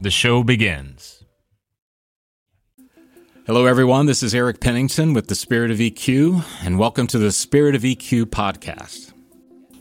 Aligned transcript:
the 0.00 0.10
show 0.10 0.42
begins. 0.42 1.24
Hello, 3.46 3.66
everyone. 3.66 4.06
This 4.06 4.22
is 4.22 4.34
Eric 4.34 4.60
Pennington 4.60 5.14
with 5.14 5.28
the 5.28 5.34
Spirit 5.34 5.70
of 5.70 5.78
EQ, 5.78 6.44
and 6.64 6.78
welcome 6.78 7.06
to 7.06 7.18
the 7.18 7.32
Spirit 7.32 7.74
of 7.74 7.82
EQ 7.82 8.26
podcast. 8.26 9.13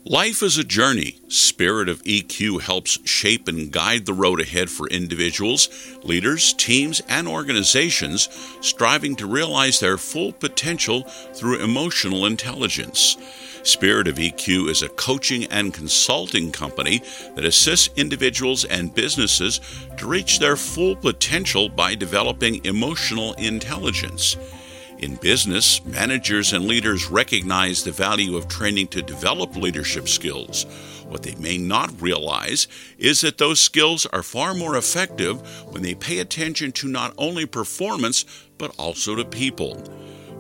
Life 0.06 0.44
is 0.44 0.58
a 0.58 0.66
journey. 0.66 1.22
Spirit 1.30 1.88
of 1.88 2.04
EQ 2.04 2.60
helps 2.60 3.00
shape 3.10 3.48
and 3.48 3.72
guide 3.72 4.06
the 4.06 4.14
road 4.14 4.42
ahead 4.42 4.70
for 4.70 4.86
individuals, 4.90 5.70
leaders, 6.04 6.52
teams, 6.56 7.02
and 7.08 7.26
organizations 7.26 8.28
striving 8.60 9.16
to 9.16 9.26
realize 9.26 9.80
their 9.80 9.98
full 9.98 10.34
potential 10.34 11.04
through 11.04 11.64
emotional 11.64 12.26
intelligence. 12.26 13.16
Spirit 13.64 14.10
of 14.10 14.18
EQ 14.18 14.68
is 14.70 14.82
a 14.82 14.90
coaching 14.90 15.46
and 15.46 15.74
consulting 15.74 16.52
company 16.52 17.02
that 17.36 17.46
assists 17.46 17.90
individuals 17.96 18.66
and 18.66 18.94
businesses 18.94 19.62
to 19.96 20.06
reach 20.06 20.40
their 20.40 20.58
full 20.58 20.98
potential 20.98 21.70
by 21.70 21.96
developing 21.96 22.64
emotional 22.66 23.32
intelligence. 23.36 24.36
In 25.04 25.16
business, 25.18 25.84
managers 25.84 26.54
and 26.54 26.64
leaders 26.64 27.12
recognize 27.12 27.84
the 27.84 27.92
value 27.92 28.38
of 28.38 28.48
training 28.48 28.88
to 28.88 29.02
develop 29.02 29.54
leadership 29.58 30.08
skills. 30.08 30.64
What 31.10 31.24
they 31.24 31.36
may 31.36 31.58
not 31.58 32.02
realize 32.02 32.70
is 32.98 33.20
that 33.20 33.38
those 33.38 33.60
skills 33.60 34.06
are 34.14 34.24
far 34.24 34.54
more 34.54 34.78
effective 34.78 35.42
when 35.74 35.84
they 35.84 35.94
pay 35.94 36.20
attention 36.20 36.72
to 36.72 36.88
not 36.88 37.14
only 37.18 37.46
performance, 37.46 38.24
but 38.58 38.74
also 38.80 39.14
to 39.14 39.26
people. 39.26 39.84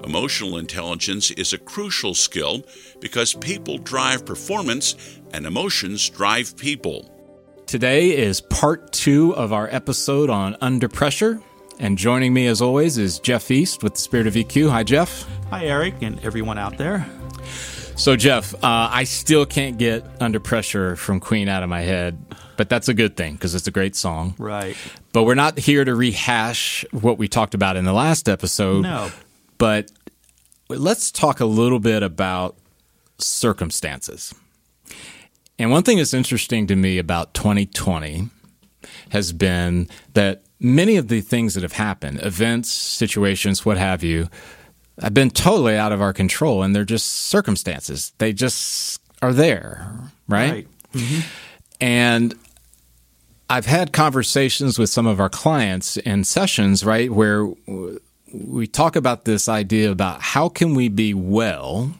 Emotional 0.05 0.57
intelligence 0.57 1.29
is 1.31 1.51
a 1.51 1.57
crucial 1.57 2.13
skill 2.13 2.63
because 3.01 3.33
people 3.33 3.77
drive 3.77 4.25
performance 4.25 4.95
and 5.33 5.45
emotions 5.45 6.09
drive 6.09 6.55
people. 6.55 7.11
Today 7.67 8.15
is 8.15 8.39
part 8.39 8.93
two 8.93 9.35
of 9.35 9.51
our 9.51 9.67
episode 9.67 10.29
on 10.29 10.55
under 10.61 10.87
pressure. 10.87 11.41
And 11.83 11.97
joining 11.97 12.33
me, 12.33 12.47
as 12.47 12.61
always, 12.61 12.97
is 12.97 13.19
Jeff 13.19 13.51
East 13.51 13.83
with 13.83 13.95
the 13.95 13.99
Spirit 13.99 14.25
of 14.25 14.35
EQ. 14.35 14.69
Hi, 14.69 14.83
Jeff. 14.83 15.27
Hi, 15.49 15.65
Eric, 15.65 15.95
and 16.01 16.17
everyone 16.21 16.57
out 16.57 16.77
there. 16.77 17.05
So, 17.97 18.15
Jeff, 18.15 18.53
uh, 18.55 18.87
I 18.89 19.03
still 19.03 19.45
can't 19.45 19.77
get 19.77 20.05
Under 20.21 20.39
Pressure 20.39 20.95
from 20.95 21.19
Queen 21.19 21.49
out 21.49 21.61
of 21.61 21.67
my 21.67 21.81
head, 21.81 22.17
but 22.55 22.69
that's 22.69 22.87
a 22.87 22.93
good 22.93 23.17
thing 23.17 23.33
because 23.33 23.53
it's 23.53 23.67
a 23.67 23.71
great 23.71 23.97
song. 23.97 24.33
Right. 24.37 24.77
But 25.11 25.23
we're 25.23 25.35
not 25.35 25.59
here 25.59 25.83
to 25.83 25.93
rehash 25.93 26.85
what 26.91 27.17
we 27.17 27.27
talked 27.27 27.53
about 27.53 27.75
in 27.75 27.83
the 27.83 27.91
last 27.91 28.29
episode. 28.29 28.83
No. 28.83 29.11
But 29.57 29.91
let's 30.69 31.11
talk 31.11 31.41
a 31.41 31.45
little 31.45 31.81
bit 31.81 32.01
about 32.01 32.55
circumstances. 33.17 34.33
And 35.59 35.69
one 35.69 35.83
thing 35.83 35.97
that's 35.97 36.13
interesting 36.13 36.65
to 36.67 36.77
me 36.77 36.97
about 36.97 37.33
2020 37.33 38.29
has 39.09 39.33
been 39.33 39.89
that 40.13 40.43
many 40.63 40.95
of 40.95 41.09
the 41.09 41.21
things 41.21 41.53
that 41.53 41.63
have 41.63 41.73
happened, 41.73 42.21
events, 42.23 42.71
situations, 42.71 43.65
what 43.65 43.77
have 43.77 44.03
you, 44.03 44.29
have 45.01 45.13
been 45.13 45.29
totally 45.29 45.75
out 45.75 45.91
of 45.91 46.01
our 46.01 46.13
control 46.13 46.63
and 46.63 46.75
they're 46.75 46.85
just 46.85 47.07
circumstances. 47.07 48.13
They 48.17 48.31
just 48.33 49.01
are 49.21 49.33
there, 49.33 49.87
right? 50.27 50.51
Right. 50.51 50.67
Mm-hmm. 50.93 51.21
And 51.81 52.35
I've 53.49 53.65
had 53.65 53.91
conversations 53.91 54.79
with 54.79 54.89
some 54.89 55.05
of 55.05 55.19
our 55.19 55.29
clients 55.29 55.97
in 55.97 56.23
sessions, 56.23 56.85
right, 56.85 57.11
where 57.11 57.47
we 58.33 58.67
talk 58.67 58.95
about 58.95 59.25
this 59.25 59.49
idea 59.49 59.91
about 59.91 60.21
how 60.21 60.49
can 60.49 60.75
we 60.75 60.87
be 60.87 61.13
well 61.13 61.93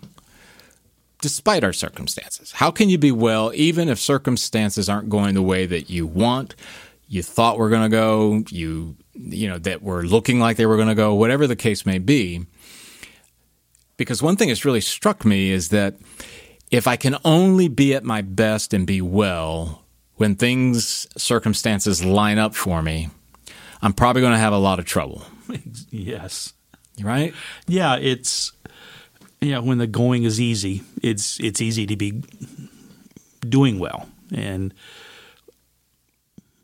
despite 1.22 1.64
our 1.64 1.74
circumstances? 1.74 2.52
How 2.54 2.70
can 2.70 2.90
you 2.90 2.98
be 2.98 3.12
well 3.12 3.52
even 3.56 3.88
if 3.88 4.00
circumstances 4.00 4.90
aren't 4.90 5.10
going 5.10 5.36
the 5.36 5.42
way 5.42 5.66
that 5.66 5.90
you 5.90 6.06
want, 6.06 6.56
you 7.14 7.22
thought 7.22 7.58
were 7.58 7.70
going 7.70 7.84
to 7.84 7.96
go, 7.96 8.44
you 8.50 8.98
you 9.14 9.48
know 9.48 9.60
that 9.60 9.84
were 9.84 10.04
looking 10.04 10.40
like 10.40 10.58
they 10.58 10.66
were 10.66 10.78
going 10.78 10.88
to 10.88 10.96
go, 10.96 11.14
whatever 11.14 11.48
the 11.48 11.56
case 11.56 11.86
may 11.86 12.00
be? 12.00 12.46
Because 13.98 14.22
one 14.22 14.36
thing 14.36 14.48
that's 14.48 14.66
really 14.66 14.82
struck 14.82 15.24
me 15.24 15.52
is 15.52 15.70
that 15.70 15.96
if 16.72 16.88
I 16.88 16.96
can 16.96 17.16
only 17.24 17.68
be 17.68 17.94
at 17.94 18.04
my 18.04 18.22
best 18.22 18.74
and 18.74 18.88
be 18.88 19.02
well 19.02 19.84
when 20.16 20.36
things 20.36 21.08
circumstances 21.16 22.04
line 22.04 22.40
up 22.40 22.56
for 22.56 22.82
me, 22.82 23.10
I'm 23.82 23.94
probably 23.94 24.22
going 24.22 24.34
to 24.34 24.40
have 24.40 24.54
a 24.54 24.58
lot 24.58 24.80
of 24.80 24.86
trouble. 24.86 25.24
yes. 25.92 26.54
Right? 27.02 27.34
Yeah, 27.68 27.98
it's 27.98 28.52
yeah, 29.42 29.60
when 29.60 29.78
the 29.78 29.88
going 29.88 30.24
is 30.24 30.42
easy, 30.42 30.82
it's 31.02 31.40
it's 31.40 31.62
easy 31.62 31.86
to 31.86 31.96
be 31.96 32.24
doing 33.42 33.78
well 33.78 34.08
and 34.34 34.74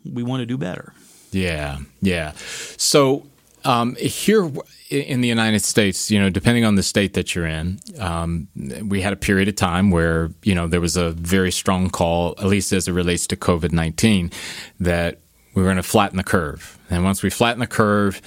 we 0.06 0.24
want 0.24 0.42
to 0.42 0.46
do 0.46 0.58
better. 0.58 0.94
Yeah. 1.32 1.80
Yeah. 2.02 2.34
So 2.78 3.26
um, 3.66 3.96
here 3.96 4.52
in 4.90 5.22
the 5.22 5.28
United 5.28 5.62
States, 5.64 6.10
you 6.10 6.20
know, 6.20 6.30
depending 6.30 6.66
on 6.66 6.76
the 6.76 6.84
state 6.84 7.14
that 7.14 7.36
you're 7.36 7.46
in, 7.46 7.80
um, 8.00 8.48
we 8.84 9.02
had 9.02 9.14
a 9.14 9.18
period 9.18 9.48
of 9.48 9.56
time 9.56 9.92
where 9.92 10.32
you 10.44 10.56
know 10.56 10.68
there 10.68 10.82
was 10.82 10.98
a 10.98 11.12
very 11.12 11.52
strong 11.52 11.90
call, 11.90 12.36
at 12.40 12.46
least 12.46 12.72
as 12.72 12.88
it 12.88 12.94
relates 12.94 13.28
to 13.28 13.36
COVID 13.36 13.72
nineteen, 13.72 14.32
that 14.80 15.20
we 15.54 15.62
were 15.62 15.68
going 15.68 15.78
to 15.78 15.84
flatten 15.84 16.18
the 16.18 16.24
curve. 16.24 16.78
And 16.90 17.04
once 17.04 17.22
we 17.22 17.30
flatten 17.30 17.60
the 17.60 17.68
curve, 17.68 18.22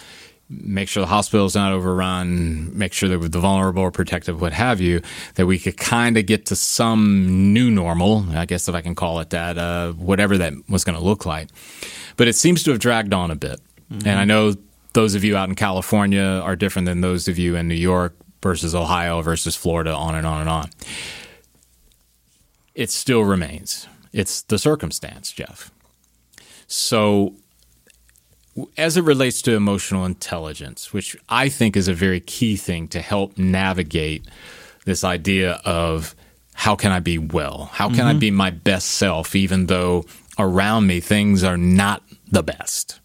make 0.61 0.89
sure 0.89 1.01
the 1.01 1.07
hospital's 1.07 1.55
not 1.55 1.73
overrun, 1.73 2.77
make 2.77 2.93
sure 2.93 3.09
that 3.09 3.19
with 3.19 3.33
the 3.33 3.41
vulnerable 3.41 3.83
or 3.83 3.91
protected, 3.91 4.41
what 4.41 4.53
have 4.53 4.81
you, 4.81 5.01
that 5.35 5.47
we 5.47 5.59
could 5.59 5.77
kind 5.77 6.17
of 6.17 6.27
get 6.27 6.47
to 6.47 6.57
some 6.57 7.53
new 7.53 7.71
normal, 7.71 8.27
I 8.35 8.45
guess 8.45 8.69
if 8.69 8.75
I 8.75 8.81
can 8.81 8.95
call 8.95 9.21
it 9.21 9.31
that, 9.31 9.59
uh, 9.59 9.93
whatever 9.93 10.39
that 10.39 10.53
was 10.69 10.85
going 10.85 10.99
to 10.99 11.05
look 11.05 11.25
like. 11.27 11.49
But 12.17 12.29
it 12.29 12.35
seems 12.35 12.63
to 12.65 12.71
have 12.71 12.81
dragged 12.81 13.15
on 13.15 13.31
a 13.31 13.37
bit. 13.37 13.61
Mm-hmm. 13.91 14.09
And 14.09 14.19
I 14.19 14.25
know 14.25 14.55
those 14.93 15.15
of 15.15 15.25
you 15.25 15.37
out 15.37 15.49
in 15.49 15.55
California 15.55 16.23
are 16.23 16.57
different 16.57 16.87
than 16.87 17.01
those 17.01 17.29
of 17.29 17.39
you 17.39 17.57
in 17.57 17.69
New 17.69 17.75
York 17.75 18.15
versus 18.43 18.75
Ohio 18.75 19.23
versus 19.23 19.57
Florida, 19.57 19.95
on 19.95 20.15
and 20.15 20.27
on 20.27 20.41
and 20.41 20.51
on. 20.51 20.71
It 22.75 22.91
still 22.91 23.23
remains. 23.23 23.87
It's 24.13 24.43
the 24.43 24.59
circumstance, 24.59 25.33
Jeff. 25.33 25.71
So 26.67 27.37
as 28.77 28.97
it 28.97 29.05
relates 29.05 29.43
to 29.43 29.55
emotional 29.55 30.05
intelligence, 30.05 30.93
which 30.93 31.17
I 31.29 31.49
think 31.49 31.77
is 31.77 31.89
a 31.89 31.95
very 31.95 32.21
key 32.21 32.57
thing 32.57 32.89
to 32.89 33.01
help 33.01 33.39
navigate 33.39 34.27
this 34.85 35.05
idea 35.05 35.61
of 35.65 36.15
how 36.55 36.77
can 36.77 36.93
I 36.93 37.01
be 37.01 37.19
well? 37.19 37.71
How 37.73 37.89
can 37.89 37.99
mm-hmm. 37.99 38.09
I 38.09 38.15
be 38.15 38.31
my 38.31 38.51
best 38.51 38.91
self, 38.91 39.35
even 39.35 39.67
though 39.67 40.05
around 40.39 40.87
me 40.87 41.01
things 41.01 41.43
are 41.43 41.57
not 41.57 42.03
the 42.31 42.43
best? 42.43 43.01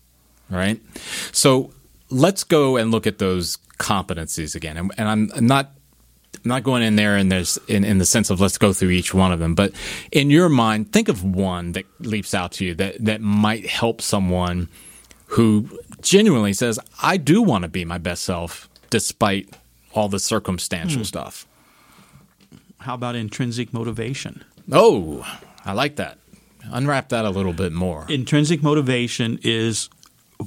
Right? 0.49 0.81
So 1.31 1.71
let's 2.09 2.43
go 2.43 2.77
and 2.77 2.91
look 2.91 3.07
at 3.07 3.17
those 3.19 3.57
competencies 3.77 4.55
again. 4.55 4.77
And, 4.77 4.91
and 4.97 5.07
I'm 5.07 5.45
not 5.45 5.71
I'm 6.35 6.49
not 6.49 6.63
going 6.63 6.83
in 6.83 6.95
there 6.95 7.15
and 7.15 7.31
there's 7.31 7.57
in, 7.67 7.83
in 7.83 7.97
the 7.97 8.05
sense 8.05 8.29
of 8.29 8.39
let's 8.39 8.57
go 8.57 8.73
through 8.73 8.91
each 8.91 9.13
one 9.13 9.31
of 9.31 9.39
them, 9.39 9.55
but 9.55 9.71
in 10.11 10.29
your 10.29 10.49
mind, 10.49 10.91
think 10.91 11.09
of 11.09 11.23
one 11.23 11.71
that 11.71 11.85
leaps 11.99 12.33
out 12.33 12.51
to 12.53 12.65
you 12.65 12.75
that, 12.75 13.03
that 13.03 13.21
might 13.21 13.65
help 13.65 14.01
someone 14.01 14.69
who 15.27 15.69
genuinely 16.01 16.53
says, 16.53 16.79
I 17.01 17.17
do 17.17 17.41
want 17.41 17.63
to 17.63 17.67
be 17.67 17.85
my 17.85 17.97
best 17.97 18.23
self 18.23 18.69
despite 18.89 19.49
all 19.93 20.09
the 20.09 20.19
circumstantial 20.19 20.99
hmm. 20.99 21.05
stuff. 21.05 21.45
How 22.79 22.93
about 22.93 23.15
intrinsic 23.15 23.73
motivation? 23.73 24.43
Oh, 24.71 25.25
I 25.65 25.73
like 25.73 25.95
that. 25.97 26.17
Unwrap 26.71 27.09
that 27.09 27.25
a 27.25 27.29
little 27.29 27.53
bit 27.53 27.71
more. 27.71 28.05
Intrinsic 28.09 28.61
motivation 28.61 29.39
is 29.43 29.89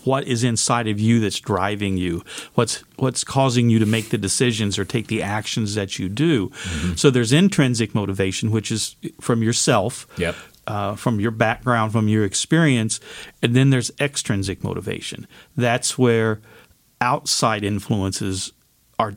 what 0.05 0.25
is 0.27 0.45
inside 0.45 0.87
of 0.87 1.01
you 1.01 1.19
that's 1.19 1.41
driving 1.41 1.97
you 1.97 2.23
what's 2.55 2.85
what's 2.97 3.25
causing 3.25 3.69
you 3.71 3.79
to 3.79 3.87
make 3.87 4.11
the 4.11 4.19
decisions 4.19 4.79
or 4.79 4.85
take 4.85 5.09
the 5.09 5.21
actions 5.23 5.75
that 5.75 5.99
you 5.99 6.09
do 6.09 6.49
Mm-hmm. 6.51 6.95
so 6.95 7.11
there's 7.11 7.33
intrinsic 7.33 7.95
motivation 7.95 8.51
which 8.53 8.71
is 8.71 8.95
from 9.21 9.43
yourself 9.43 10.07
Yep. 10.17 10.37
Uh, 10.71 10.95
from 10.97 11.21
your 11.21 11.31
background 11.31 11.93
from 11.93 12.09
your 12.09 12.25
experience 12.25 13.01
and 13.43 13.55
then 13.57 13.71
there's 13.71 13.91
extrinsic 14.01 14.63
motivation 14.63 15.27
that's 15.57 15.99
where 15.99 16.41
outside 17.01 17.65
influences 17.65 18.53
are 18.99 19.15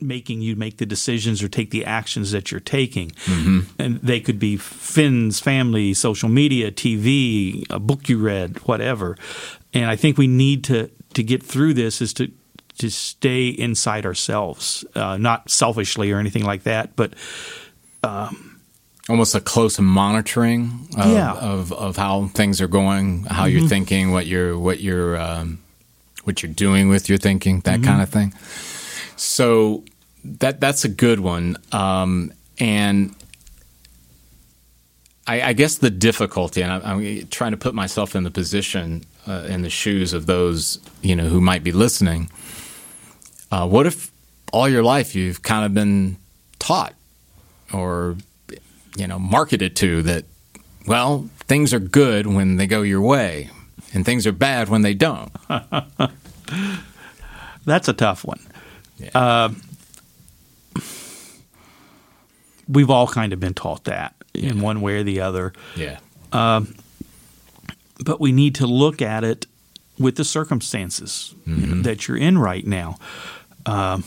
making 0.00 0.40
you 0.40 0.54
make 0.56 0.78
the 0.78 0.86
decisions 0.86 1.42
or 1.42 1.48
take 1.48 1.70
the 1.70 1.84
actions 1.84 2.30
that 2.30 2.50
you're 2.50 2.60
taking. 2.60 3.12
And 3.78 4.00
they 4.00 4.20
could 4.20 4.38
be 4.38 4.56
friends, 4.56 5.40
family, 5.40 5.94
social 5.94 6.28
media, 6.28 6.70
TV, 6.70 7.64
a 7.70 7.78
book 7.78 8.08
you 8.08 8.18
read, 8.18 8.58
whatever. 8.66 9.16
And 9.74 9.86
I 9.86 9.96
think 9.96 10.16
we 10.18 10.26
need 10.26 10.64
to 10.64 10.90
to 11.14 11.22
get 11.22 11.42
through 11.42 11.74
this 11.74 12.00
is 12.00 12.12
to 12.14 12.30
to 12.78 12.90
stay 12.90 13.48
inside 13.48 14.06
ourselves, 14.06 14.84
uh, 14.94 15.16
not 15.16 15.50
selfishly 15.50 16.12
or 16.12 16.18
anything 16.18 16.44
like 16.44 16.62
that, 16.62 16.94
but 16.94 17.14
Almost 19.08 19.34
a 19.34 19.40
close 19.40 19.78
monitoring 19.78 20.86
of, 20.96 21.10
Yeah. 21.12 21.34
Mm-hmm. 21.34 21.46
of, 21.46 21.72
of 21.72 21.96
how 21.96 22.26
things 22.28 22.60
are 22.60 22.68
going, 22.68 23.24
how 23.24 23.46
you're 23.46 23.66
thinking, 23.68 24.12
what 24.12 24.26
you're 24.26 24.58
what 24.58 24.80
you're 24.80 25.16
um, 25.16 25.58
what 26.24 26.42
you're 26.42 26.52
doing 26.52 26.88
with 26.90 27.08
your 27.08 27.18
thinking, 27.18 27.60
that 27.60 27.80
Mm-hmm. 27.80 27.84
kind 27.88 28.02
of 28.02 28.10
thing. 28.10 28.34
So 29.16 29.84
that 30.24 30.60
that's 30.60 30.84
a 30.84 30.88
good 30.90 31.20
one. 31.20 31.56
Um, 31.72 32.32
and 32.60 33.14
I, 35.26 35.40
I 35.42 35.52
guess 35.52 35.76
the 35.78 35.90
difficulty, 35.90 36.62
and 36.62 36.72
I, 36.72 36.92
I'm 36.92 37.26
trying 37.28 37.52
to 37.52 37.56
put 37.56 37.74
myself 37.74 38.14
in 38.16 38.24
the 38.24 38.30
position, 38.30 39.04
uh, 39.26 39.46
in 39.48 39.62
the 39.62 39.70
shoes 39.70 40.12
of 40.12 40.26
those 40.26 40.78
you 41.02 41.14
know 41.16 41.28
who 41.28 41.40
might 41.40 41.62
be 41.64 41.72
listening. 41.72 42.30
Uh, 43.50 43.66
what 43.66 43.86
if 43.86 44.10
all 44.52 44.68
your 44.68 44.82
life 44.82 45.14
you've 45.14 45.42
kind 45.42 45.64
of 45.64 45.72
been 45.74 46.16
taught 46.58 46.94
or 47.72 48.16
you 48.98 49.06
know 49.06 49.18
marketed 49.18 49.74
to 49.76 50.02
that 50.02 50.24
well 50.86 51.28
things 51.40 51.72
are 51.72 51.78
good 51.78 52.26
when 52.26 52.56
they 52.56 52.66
go 52.66 52.82
your 52.82 53.00
way 53.00 53.48
and 53.94 54.04
things 54.04 54.26
are 54.26 54.32
bad 54.32 54.68
when 54.68 54.82
they 54.82 54.92
don't 54.92 55.32
that's 57.64 57.88
a 57.88 57.92
tough 57.92 58.24
one. 58.24 58.40
Uh, 59.14 59.50
we've 62.68 62.90
all 62.90 63.06
kind 63.06 63.32
of 63.32 63.40
been 63.40 63.54
taught 63.54 63.84
that 63.84 64.14
in 64.34 64.60
one 64.60 64.80
way 64.80 64.96
or 64.96 65.02
the 65.02 65.20
other. 65.20 65.52
yeah 65.76 65.98
but 68.04 68.20
we 68.20 68.32
need 68.32 68.54
to 68.56 68.66
look 68.66 69.02
at 69.02 69.24
it 69.24 69.46
with 69.98 70.16
the 70.16 70.24
circumstances 70.24 71.34
you 71.46 71.66
know, 71.66 71.82
that 71.82 72.06
you're 72.06 72.16
in 72.16 72.38
right 72.38 72.64
now. 72.66 72.96
Um, 73.66 74.04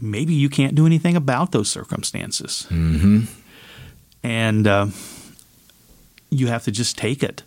maybe 0.00 0.34
you 0.34 0.48
can't 0.48 0.74
do 0.74 0.86
anything 0.86 1.16
about 1.16 1.52
those 1.52 1.70
circumstances, 1.70 2.66
mm-hmm. 2.70 3.24
and 4.22 4.66
uh, 4.66 4.86
you 6.30 6.46
have 6.48 6.64
to 6.64 6.70
just 6.70 6.96
take 6.98 7.22
it. 7.22 7.42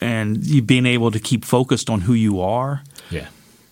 And 0.00 0.44
you 0.44 0.62
being 0.62 0.86
able 0.86 1.12
to 1.12 1.20
keep 1.20 1.44
focused 1.44 1.88
on 1.88 2.00
who 2.00 2.14
you 2.14 2.40
are 2.40 2.82
yeah 3.10 3.28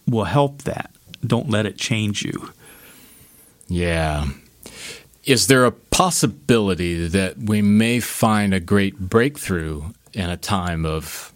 will 0.06 0.24
help 0.24 0.62
that. 0.62 0.90
Don't 1.26 1.50
let 1.50 1.66
it 1.66 1.76
change 1.76 2.22
you. 2.22 2.52
yeah 3.68 4.26
is 5.24 5.46
there 5.46 5.64
a 5.64 5.70
possibility 5.70 7.06
that 7.06 7.38
we 7.38 7.62
may 7.62 8.00
find 8.00 8.54
a 8.54 8.60
great 8.60 8.98
breakthrough 8.98 9.82
in 10.12 10.30
a 10.30 10.36
time 10.36 10.86
of 10.86 11.32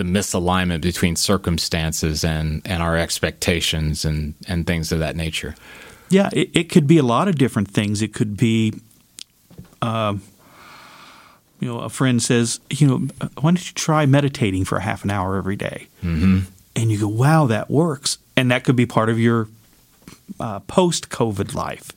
the 0.00 0.04
misalignment 0.04 0.80
between 0.80 1.14
circumstances 1.14 2.24
and, 2.24 2.62
and 2.64 2.82
our 2.82 2.96
expectations 2.96 4.06
and, 4.06 4.34
and 4.48 4.66
things 4.66 4.92
of 4.92 4.98
that 4.98 5.14
nature 5.14 5.54
Yeah, 6.08 6.28
it, 6.32 6.50
it 6.54 6.64
could 6.64 6.86
be 6.86 6.98
a 6.98 7.02
lot 7.02 7.28
of 7.28 7.36
different 7.36 7.70
things. 7.70 8.02
It 8.02 8.12
could 8.12 8.36
be, 8.36 8.74
um, 9.80 10.22
you 11.60 11.68
know, 11.68 11.80
a 11.80 11.88
friend 11.88 12.20
says, 12.22 12.60
you 12.70 12.86
know, 12.86 12.98
why 13.40 13.50
don't 13.50 13.66
you 13.66 13.74
try 13.74 14.06
meditating 14.06 14.64
for 14.64 14.78
a 14.78 14.80
half 14.80 15.04
an 15.04 15.10
hour 15.10 15.36
every 15.36 15.56
day? 15.56 15.86
Mm-hmm. 16.02 16.40
And 16.74 16.90
you 16.90 16.98
go, 16.98 17.08
wow, 17.08 17.46
that 17.46 17.70
works. 17.70 18.18
And 18.36 18.50
that 18.50 18.64
could 18.64 18.76
be 18.76 18.86
part 18.86 19.08
of 19.08 19.20
your 19.20 19.48
uh, 20.40 20.60
post 20.60 21.10
COVID 21.10 21.54
life. 21.54 21.92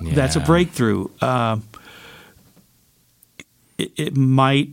That's 0.00 0.36
a 0.36 0.40
breakthrough. 0.40 1.08
Uh, 1.20 1.58
it, 3.78 3.92
it 3.96 4.16
might 4.16 4.70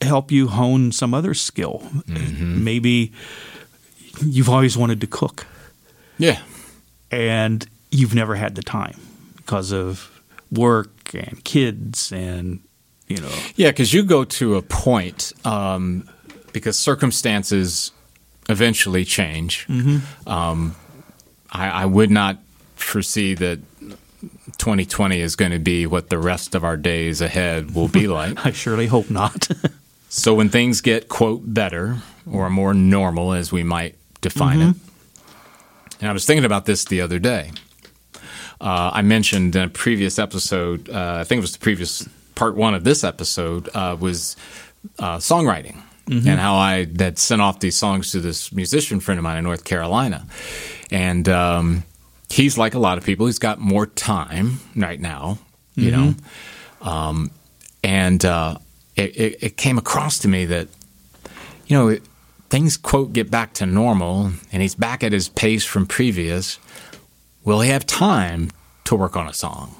help 0.00 0.30
you 0.30 0.48
hone 0.48 0.92
some 0.92 1.14
other 1.14 1.34
skill. 1.34 1.82
Maybe 2.06 3.12
you've 4.24 4.48
always 4.48 4.76
wanted 4.78 5.00
to 5.02 5.06
cook 5.06 5.46
yeah 6.18 6.40
and 7.10 7.66
you've 7.90 8.14
never 8.14 8.34
had 8.34 8.54
the 8.54 8.62
time 8.62 8.98
because 9.36 9.72
of 9.72 10.10
work 10.50 11.14
and 11.14 11.44
kids 11.44 12.10
and 12.12 12.60
you 13.08 13.18
know 13.18 13.28
Yeah, 13.56 13.70
because 13.70 13.92
you 13.92 14.02
go 14.02 14.24
to 14.24 14.56
a 14.56 14.62
point 14.62 15.32
um, 15.44 16.08
because 16.52 16.78
circumstances 16.78 17.92
eventually 18.48 19.04
change. 19.04 19.66
Um, 20.26 20.74
I, 21.52 21.68
I 21.68 21.84
would 21.86 22.10
not 22.10 22.38
foresee 22.76 23.34
that 23.34 23.58
2020 24.58 25.20
is 25.20 25.36
going 25.36 25.52
to 25.52 25.58
be 25.58 25.86
what 25.86 26.08
the 26.10 26.18
rest 26.18 26.54
of 26.54 26.64
our 26.64 26.76
days 26.76 27.20
ahead 27.20 27.74
will 27.74 27.88
be 27.88 28.08
like. 28.18 28.44
I 28.46 28.52
surely 28.52 28.86
hope 28.86 29.10
not. 29.10 29.48
so 30.16 30.32
when 30.34 30.48
things 30.48 30.80
get 30.80 31.08
quote 31.08 31.42
better 31.44 31.98
or 32.30 32.48
more 32.48 32.72
normal, 32.72 33.34
as 33.34 33.52
we 33.52 33.62
might 33.62 33.96
define 34.22 34.60
it, 34.62 34.76
and 36.00 36.08
I 36.08 36.12
was 36.12 36.24
thinking 36.24 36.44
about 36.46 36.64
this 36.64 36.86
the 36.86 37.02
other 37.02 37.18
day. 37.18 37.52
Uh, 38.58 38.90
I 38.94 39.02
mentioned 39.02 39.54
in 39.54 39.62
a 39.62 39.68
previous 39.68 40.18
episode, 40.18 40.88
uh, 40.88 41.18
I 41.20 41.24
think 41.24 41.40
it 41.40 41.42
was 41.42 41.52
the 41.52 41.58
previous 41.58 42.08
part 42.34 42.56
one 42.56 42.74
of 42.74 42.82
this 42.82 43.04
episode, 43.04 43.68
uh, 43.74 43.94
was 44.00 44.36
uh, 44.98 45.18
songwriting 45.18 45.82
and 46.28 46.40
how 46.40 46.54
I 46.54 46.86
had 46.98 47.18
sent 47.18 47.42
off 47.42 47.60
these 47.60 47.76
songs 47.76 48.12
to 48.12 48.20
this 48.20 48.52
musician 48.52 49.00
friend 49.00 49.18
of 49.18 49.24
mine 49.24 49.38
in 49.38 49.44
North 49.44 49.64
Carolina. 49.64 50.26
And 50.90 51.28
um, 51.28 51.84
he's 52.30 52.56
like 52.56 52.74
a 52.74 52.78
lot 52.78 52.96
of 52.96 53.04
people, 53.04 53.26
he's 53.26 53.38
got 53.38 53.58
more 53.58 53.86
time 53.86 54.60
right 54.74 55.00
now, 55.00 55.38
you 55.74 55.90
know. 55.90 56.14
Um, 56.80 57.30
and 57.82 58.24
uh, 58.24 58.58
it, 58.96 59.16
it, 59.16 59.42
it 59.42 59.56
came 59.56 59.78
across 59.78 60.18
to 60.20 60.28
me 60.28 60.46
that, 60.46 60.68
you 61.66 61.76
know, 61.76 61.98
things, 62.48 62.76
quote, 62.76 63.12
get 63.12 63.30
back 63.30 63.52
to 63.54 63.66
normal 63.66 64.32
and 64.52 64.62
he's 64.62 64.74
back 64.74 65.04
at 65.04 65.12
his 65.12 65.28
pace 65.28 65.64
from 65.64 65.86
previous. 65.86 66.58
Will 67.44 67.60
he 67.60 67.70
have 67.70 67.86
time 67.86 68.50
to 68.84 68.96
work 68.96 69.16
on 69.16 69.28
a 69.28 69.32
song? 69.34 69.74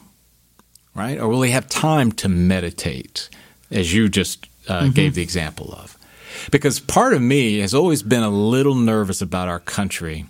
Right? 0.94 1.18
Or 1.18 1.28
will 1.28 1.42
he 1.42 1.50
have 1.50 1.68
time 1.68 2.12
to 2.12 2.28
meditate, 2.28 3.28
as 3.70 3.92
you 3.92 4.08
just 4.08 4.46
uh, 4.68 4.88
gave 4.88 5.14
the 5.14 5.22
example 5.22 5.74
of? 5.74 5.96
Because 6.50 6.80
part 6.80 7.12
of 7.12 7.20
me 7.20 7.58
has 7.58 7.74
always 7.74 8.02
been 8.02 8.22
a 8.22 8.30
little 8.30 8.74
nervous 8.74 9.20
about 9.20 9.48
our 9.48 9.60
country 9.60 10.26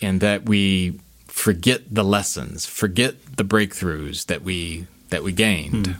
in 0.00 0.18
that 0.18 0.46
we 0.46 1.00
forget 1.26 1.82
the 1.94 2.04
lessons, 2.04 2.66
forget 2.66 3.36
the 3.36 3.44
breakthroughs 3.44 4.26
that 4.26 4.42
we 4.42 4.86
that 5.10 5.22
we 5.22 5.32
gained. 5.32 5.96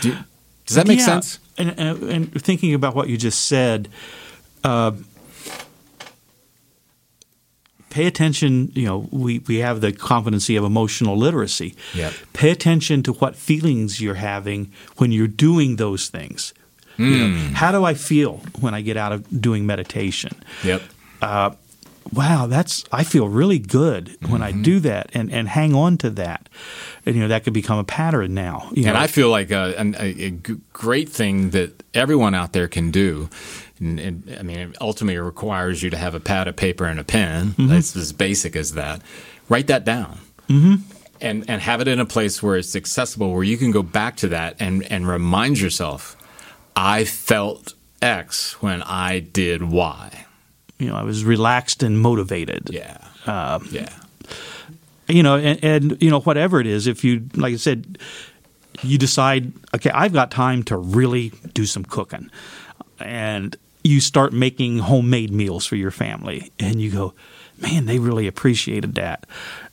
Do- 0.00 0.16
does 0.66 0.74
that 0.76 0.86
make 0.86 0.98
Yeah, 0.98 1.04
sense? 1.06 1.38
And, 1.58 1.74
and, 1.78 2.02
and 2.02 2.42
thinking 2.42 2.74
about 2.74 2.94
what 2.94 3.08
you 3.08 3.16
just 3.16 3.46
said, 3.46 3.88
uh, 4.64 4.92
pay 7.90 8.06
attention. 8.06 8.72
You 8.74 8.84
know, 8.86 9.08
we, 9.10 9.38
we 9.40 9.58
have 9.58 9.80
the 9.80 9.92
competency 9.92 10.56
of 10.56 10.64
emotional 10.64 11.16
literacy. 11.16 11.74
Yep. 11.94 12.12
Pay 12.32 12.50
attention 12.50 13.02
to 13.04 13.12
what 13.14 13.36
feelings 13.36 14.00
you're 14.00 14.14
having 14.14 14.72
when 14.96 15.12
you're 15.12 15.28
doing 15.28 15.76
those 15.76 16.08
things. 16.08 16.52
You 16.98 17.18
know, 17.18 17.38
Hmm. 17.38 17.52
how 17.52 17.72
do 17.72 17.84
I 17.84 17.92
feel 17.92 18.38
when 18.60 18.72
I 18.72 18.80
get 18.80 18.96
out 18.96 19.12
of 19.12 19.40
doing 19.40 19.66
meditation? 19.66 20.32
Yep. 20.64 20.82
Wow, 22.12 22.46
that's 22.46 22.84
I 22.92 23.04
feel 23.04 23.28
really 23.28 23.58
good 23.58 24.16
when 24.28 24.42
I 24.42 24.52
do 24.52 24.80
that 24.80 25.10
and, 25.14 25.32
and 25.32 25.48
hang 25.48 25.74
on 25.74 25.98
to 25.98 26.10
that. 26.10 26.48
And 27.04 27.14
you 27.14 27.22
know, 27.22 27.28
that 27.28 27.44
could 27.44 27.52
become 27.52 27.78
a 27.78 27.84
pattern 27.84 28.34
now. 28.34 28.68
And 28.86 28.94
know, 28.94 29.00
I 29.00 29.06
feel 29.06 29.30
like 29.30 29.50
a, 29.50 29.74
a, 29.78 30.24
a 30.24 30.30
great 30.72 31.08
thing 31.08 31.50
that 31.50 31.82
everyone 31.94 32.34
out 32.34 32.52
there 32.52 32.68
can 32.68 32.90
do. 32.90 33.28
And, 33.78 34.00
and, 34.00 34.36
I 34.38 34.42
mean, 34.42 34.58
it 34.58 34.76
ultimately 34.80 35.18
requires 35.18 35.82
you 35.82 35.90
to 35.90 35.96
have 35.96 36.14
a 36.14 36.20
pad 36.20 36.48
of 36.48 36.56
paper 36.56 36.86
and 36.86 36.98
a 36.98 37.04
pen. 37.04 37.54
It's 37.58 37.94
as 37.94 38.12
basic 38.12 38.56
as 38.56 38.72
that. 38.72 39.02
Write 39.48 39.66
that 39.66 39.84
down. 39.84 40.18
Mm-hmm. 40.48 40.76
And, 41.20 41.48
and 41.48 41.62
have 41.62 41.80
it 41.80 41.88
in 41.88 41.98
a 41.98 42.04
place 42.04 42.42
where 42.42 42.56
it's 42.56 42.76
accessible, 42.76 43.32
where 43.32 43.42
you 43.42 43.56
can 43.56 43.70
go 43.70 43.82
back 43.82 44.16
to 44.18 44.28
that 44.28 44.56
and, 44.60 44.82
and 44.84 45.08
remind 45.08 45.58
yourself, 45.58 46.14
I 46.74 47.04
felt 47.04 47.72
X 48.02 48.60
when 48.62 48.82
I 48.82 49.20
did 49.20 49.62
Y. 49.62 50.25
you 50.78 50.88
know, 50.88 50.96
I 50.96 51.02
was 51.02 51.24
relaxed 51.24 51.82
and 51.82 52.00
motivated. 52.00 52.70
Yeah. 52.72 52.98
Um, 53.26 53.66
yeah. 53.70 53.88
You 55.08 55.22
know, 55.22 55.36
and, 55.36 55.62
and 55.64 56.02
you 56.02 56.10
know, 56.10 56.20
whatever 56.20 56.60
it 56.60 56.66
is, 56.66 56.86
if 56.86 57.04
you 57.04 57.28
like 57.34 57.54
I 57.54 57.56
said, 57.56 57.98
you 58.82 58.98
decide, 58.98 59.52
okay, 59.74 59.90
I've 59.90 60.12
got 60.12 60.30
time 60.30 60.62
to 60.64 60.76
really 60.76 61.32
do 61.54 61.64
some 61.66 61.84
cooking. 61.84 62.30
and 62.98 63.56
you 63.84 64.00
start 64.00 64.32
making 64.32 64.78
homemade 64.78 65.30
meals 65.30 65.64
for 65.64 65.76
your 65.76 65.92
family, 65.92 66.50
and 66.58 66.80
you 66.80 66.90
go, 66.90 67.14
man, 67.58 67.86
they 67.86 67.98
really 67.98 68.26
appreciated 68.26 68.96
that. 68.96 69.26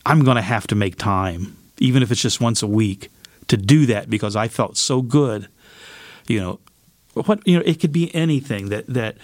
I'm 0.05 0.23
going 0.23 0.35
to 0.35 0.41
have 0.41 0.67
to 0.67 0.75
make 0.75 0.97
time, 0.97 1.57
even 1.79 2.03
if 2.03 2.11
it's 2.11 2.21
just 2.21 2.39
once 2.39 2.61
a 2.61 2.67
week, 2.67 3.09
to 3.47 3.57
do 3.57 3.87
that 3.87 4.09
because 4.09 4.35
I 4.35 4.47
felt 4.47 4.77
so 4.77 5.01
good. 5.01 5.47
You 6.27 6.39
know, 6.39 6.59
what 7.13 7.45
you 7.47 7.57
know, 7.57 7.63
it 7.65 7.79
could 7.79 7.91
be 7.91 8.13
anything 8.13 8.69
that 8.69 8.85
that 8.87 9.17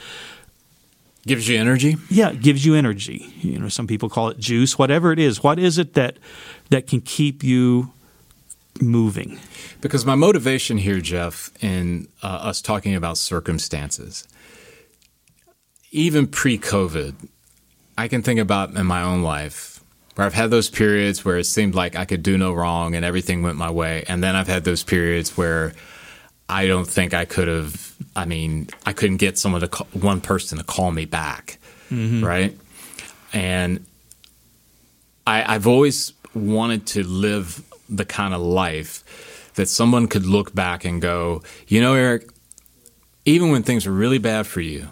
gives 1.26 1.48
you 1.48 1.60
energy. 1.60 1.98
Yeah, 2.10 2.32
it 2.32 2.42
gives 2.42 2.66
you 2.66 2.76
energy. 2.76 3.34
You 3.42 3.60
know, 3.60 3.70
some 3.70 3.88
people 3.88 4.10
call 4.10 4.30
it 4.30 4.40
juice. 4.40 4.78
Whatever 4.78 5.12
it 5.12 5.20
is, 5.20 5.44
what 5.44 5.60
is 5.60 5.78
it 5.78 5.94
that 5.94 6.18
that 6.70 6.88
can 6.88 7.02
keep 7.02 7.44
you 7.44 7.94
moving? 8.82 9.40
Because 9.82 10.06
my 10.06 10.16
motivation 10.16 10.78
here, 10.78 11.00
Jeff, 11.00 11.52
in 11.62 12.08
uh, 12.24 12.28
us 12.28 12.62
talking 12.62 12.96
about 12.96 13.18
circumstances, 13.18 14.28
even 15.92 16.28
pre-COVID, 16.28 17.16
I 17.98 18.08
can 18.08 18.22
think 18.22 18.40
about 18.40 18.76
in 18.76 18.86
my 18.86 19.02
own 19.02 19.24
life 19.24 19.84
where 20.16 20.26
I've 20.26 20.34
had 20.34 20.52
those 20.52 20.70
periods 20.70 21.24
where 21.24 21.38
it 21.38 21.46
seemed 21.46 21.76
like 21.76 21.96
I 21.96 22.06
could 22.06 22.24
do 22.24 22.38
no 22.38 22.54
wrong 22.54 22.96
and 22.96 23.06
everything 23.06 23.42
went 23.42 23.58
my 23.58 23.72
way, 23.72 24.04
and 24.08 24.24
then 24.24 24.36
I've 24.36 24.48
had 24.48 24.64
those 24.64 24.84
periods 24.84 25.38
where 25.38 25.74
I 26.48 26.68
don't 26.68 26.88
think 26.88 27.14
I 27.14 27.26
could 27.26 27.48
have. 27.48 27.89
I 28.16 28.26
mean, 28.26 28.68
I 28.86 28.94
couldn't 28.94 29.18
get 29.18 29.38
someone 29.38 29.62
to 29.62 29.68
call, 29.68 29.88
one 29.94 30.22
person 30.22 30.58
to 30.58 30.64
call 30.64 30.92
me 30.92 31.06
back, 31.06 31.60
mm-hmm. 31.90 32.24
right? 32.24 32.58
And 33.34 33.86
I, 35.26 35.56
I've 35.56 35.68
always 35.68 36.14
wanted 36.34 36.88
to 36.88 37.04
live 37.04 37.64
the 37.88 38.06
kind 38.06 38.34
of 38.34 38.42
life 38.42 39.52
that 39.56 39.68
someone 39.68 40.08
could 40.08 40.26
look 40.26 40.54
back 40.54 40.86
and 40.86 41.02
go, 41.02 41.44
you 41.68 41.82
know, 41.82 41.94
Eric, 41.94 42.30
even 43.26 43.52
when 43.52 43.64
things 43.64 43.86
are 43.86 43.92
really 43.92 44.18
bad 44.18 44.48
for 44.48 44.62
you, 44.62 44.88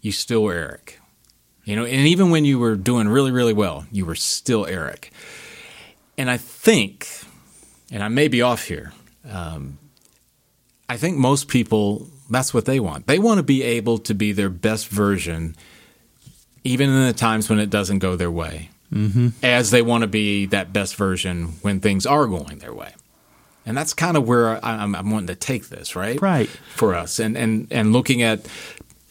you 0.00 0.12
still 0.12 0.42
were 0.42 0.54
Eric. 0.54 0.98
You 1.64 1.76
know, 1.76 1.84
and 1.84 2.08
even 2.08 2.30
when 2.30 2.44
you 2.44 2.58
were 2.58 2.74
doing 2.74 3.08
really, 3.08 3.30
really 3.30 3.52
well, 3.52 3.86
you 3.92 4.04
were 4.04 4.16
still 4.16 4.66
Eric. 4.66 5.12
And 6.18 6.28
I 6.28 6.36
think, 6.36 7.08
and 7.90 8.02
I 8.02 8.08
may 8.08 8.28
be 8.28 8.42
off 8.42 8.64
here, 8.64 8.92
um, 9.30 9.78
I 10.88 10.96
think 10.96 11.16
most 11.16 11.48
people, 11.48 12.08
that's 12.32 12.52
what 12.52 12.64
they 12.64 12.80
want. 12.80 13.06
They 13.06 13.18
want 13.18 13.38
to 13.38 13.42
be 13.42 13.62
able 13.62 13.98
to 13.98 14.14
be 14.14 14.32
their 14.32 14.50
best 14.50 14.88
version, 14.88 15.56
even 16.64 16.88
in 16.88 17.06
the 17.06 17.12
times 17.12 17.48
when 17.48 17.58
it 17.58 17.70
doesn't 17.70 17.98
go 18.00 18.16
their 18.16 18.30
way, 18.30 18.70
mm-hmm. 18.92 19.28
as 19.42 19.70
they 19.70 19.82
want 19.82 20.02
to 20.02 20.08
be 20.08 20.46
that 20.46 20.72
best 20.72 20.96
version 20.96 21.54
when 21.62 21.80
things 21.80 22.06
are 22.06 22.26
going 22.26 22.58
their 22.58 22.74
way. 22.74 22.94
And 23.64 23.76
that's 23.76 23.94
kind 23.94 24.16
of 24.16 24.26
where 24.26 24.64
I'm, 24.64 24.94
I'm 24.94 25.10
wanting 25.10 25.28
to 25.28 25.36
take 25.36 25.68
this, 25.68 25.94
right? 25.94 26.20
Right. 26.20 26.48
For 26.74 26.94
us. 26.94 27.20
And, 27.20 27.36
and, 27.36 27.68
and 27.70 27.92
looking 27.92 28.22
at 28.22 28.46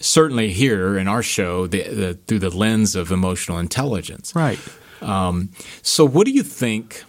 certainly 0.02 0.52
here 0.52 0.98
in 0.98 1.08
our 1.08 1.24
show 1.24 1.68
the, 1.68 1.84
the, 1.84 2.14
through 2.28 2.40
the 2.40 2.50
lens 2.50 2.96
of 2.96 3.12
emotional 3.12 3.60
intelligence. 3.60 4.36
Right. 4.36 4.60
Um, 5.02 5.52
so, 5.82 6.06
what 6.06 6.26
do 6.26 6.32
you 6.32 6.44
think 6.44 7.04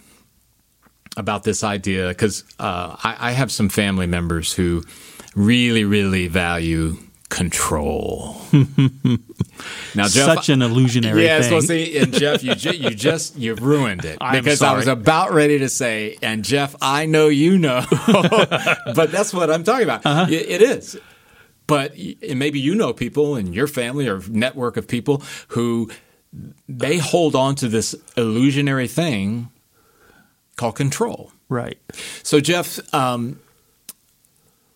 about 1.15 1.43
this 1.43 1.63
idea 1.63 2.07
because 2.07 2.43
uh, 2.59 2.95
I, 3.03 3.29
I, 3.29 3.31
have 3.33 3.51
some 3.51 3.69
family 3.69 4.07
members 4.07 4.51
who 4.53 4.83
really, 5.35 5.83
really 5.83 6.27
value 6.27 6.97
control. 7.29 8.35
now, 9.95 10.07
Jeff, 10.07 10.11
such 10.11 10.49
an 10.49 10.61
illusionary. 10.61 11.21
Thing. 11.21 11.25
Yeah, 11.25 11.41
thing. 11.41 11.61
so 11.61 11.67
see, 11.67 11.97
and 11.97 12.13
Jeff, 12.13 12.43
you 12.43 12.55
ju- 12.55 12.77
you 12.77 12.91
just 12.91 13.37
you 13.37 13.55
ruined 13.55 14.05
it 14.05 14.19
because 14.31 14.61
I 14.61 14.75
was 14.75 14.87
about 14.87 15.33
ready 15.33 15.59
to 15.59 15.69
say, 15.69 16.17
and 16.21 16.43
Jeff, 16.43 16.75
I 16.81 17.05
know 17.05 17.29
you 17.29 17.57
know, 17.57 17.83
but 18.07 19.11
that's 19.11 19.33
what 19.33 19.49
I'm 19.49 19.63
talking 19.63 19.83
about. 19.83 20.05
Uh-huh. 20.05 20.27
It, 20.29 20.49
it 20.49 20.61
is. 20.61 20.99
But 21.65 21.95
maybe 22.21 22.59
you 22.59 22.75
know 22.75 22.93
people 22.93 23.35
in 23.35 23.53
your 23.53 23.67
family 23.67 24.07
or 24.07 24.21
network 24.29 24.77
of 24.77 24.87
people 24.87 25.23
who 25.49 25.89
they 26.67 26.97
hold 26.97 27.35
on 27.35 27.55
to 27.55 27.67
this 27.67 27.95
illusionary 28.17 28.87
thing 28.87 29.49
called 30.55 30.75
control. 30.75 31.31
Right. 31.49 31.77
So, 32.23 32.39
Jeff, 32.39 32.79
um, 32.93 33.39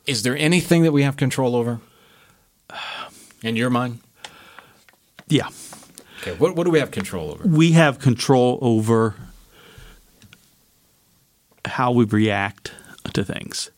is 0.07 0.23
there 0.23 0.35
anything 0.37 0.83
that 0.83 0.91
we 0.91 1.03
have 1.03 1.17
control 1.17 1.55
over 1.55 1.79
in 3.43 3.55
your 3.55 3.69
mind? 3.69 3.99
Yeah. 5.27 5.49
Okay. 6.21 6.33
What, 6.37 6.55
what 6.55 6.63
do 6.63 6.71
we 6.71 6.79
have 6.79 6.91
control 6.91 7.31
over? 7.31 7.47
We 7.47 7.73
have 7.73 7.99
control 7.99 8.57
over 8.61 9.15
how 11.65 11.91
we 11.91 12.05
react 12.05 12.71
to 13.13 13.23
things. 13.23 13.69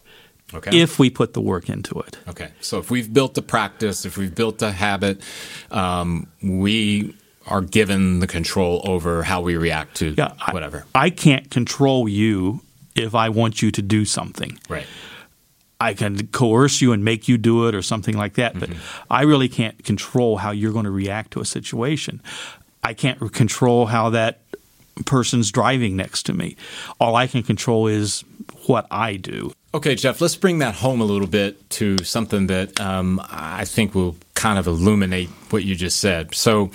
Okay. 0.53 0.79
If 0.79 0.98
we 0.98 1.09
put 1.09 1.33
the 1.33 1.41
work 1.41 1.69
into 1.69 2.00
it. 2.00 2.17
Okay. 2.27 2.51
So 2.59 2.79
if 2.79 2.89
we've 2.89 3.12
built 3.12 3.38
a 3.38 3.41
practice, 3.41 4.05
if 4.05 4.17
we've 4.17 4.33
built 4.33 4.62
a 4.62 4.71
habit, 4.71 5.21
um, 5.69 6.27
we 6.41 7.15
are 7.45 7.62
given 7.62 8.19
the 8.19 8.27
control 8.27 8.81
over 8.83 9.24
how 9.24 9.41
we 9.41 9.57
react 9.57 9.98
to 9.98 10.13
yeah, 10.17 10.33
whatever. 10.51 10.86
I, 10.95 11.05
I 11.05 11.09
can't 11.09 11.50
control 11.51 12.07
you 12.07 12.62
if 12.95 13.15
I 13.15 13.29
want 13.29 13.62
you 13.62 13.71
to 13.71 13.81
do 13.81 14.05
something. 14.05 14.59
Right. 14.67 14.86
I 15.79 15.93
can 15.93 16.27
coerce 16.27 16.81
you 16.81 16.91
and 16.91 17.05
make 17.05 17.27
you 17.27 17.38
do 17.38 17.67
it 17.67 17.75
or 17.75 17.81
something 17.81 18.17
like 18.17 18.33
that, 18.33 18.53
mm-hmm. 18.53 18.74
but 18.74 19.05
I 19.09 19.24
really 19.24 19.48
can't 19.48 19.81
control 19.83 20.38
how 20.38 20.51
you're 20.51 20.74
going 20.74 20.86
to 20.86 20.91
react 20.91 21.31
to 21.31 21.39
a 21.39 21.45
situation. 21.45 22.21
I 22.83 22.93
can't 22.93 23.31
control 23.33 23.86
how 23.86 24.09
that 24.12 24.41
person's 25.05 25.51
driving 25.51 25.95
next 25.95 26.24
to 26.24 26.33
me. 26.33 26.57
All 27.00 27.15
I 27.15 27.27
can 27.27 27.43
control 27.43 27.88
is 27.88 28.24
what 28.65 28.88
I 28.91 29.15
do. 29.15 29.53
Okay, 29.74 29.95
Jeff, 29.95 30.19
let's 30.19 30.36
bring 30.36 30.59
that 30.59 30.75
home 30.75 31.00
a 31.00 31.05
little 31.05 31.27
bit 31.27 31.69
to 31.71 32.03
something 32.03 32.48
that 32.48 32.79
um, 32.81 33.21
I 33.29 33.65
think 33.65 33.93
will 33.93 34.17
kind 34.33 34.57
of 34.57 34.67
illuminate 34.67 35.29
what 35.51 35.63
you 35.63 35.75
just 35.75 36.00
said. 36.00 36.33
So, 36.33 36.71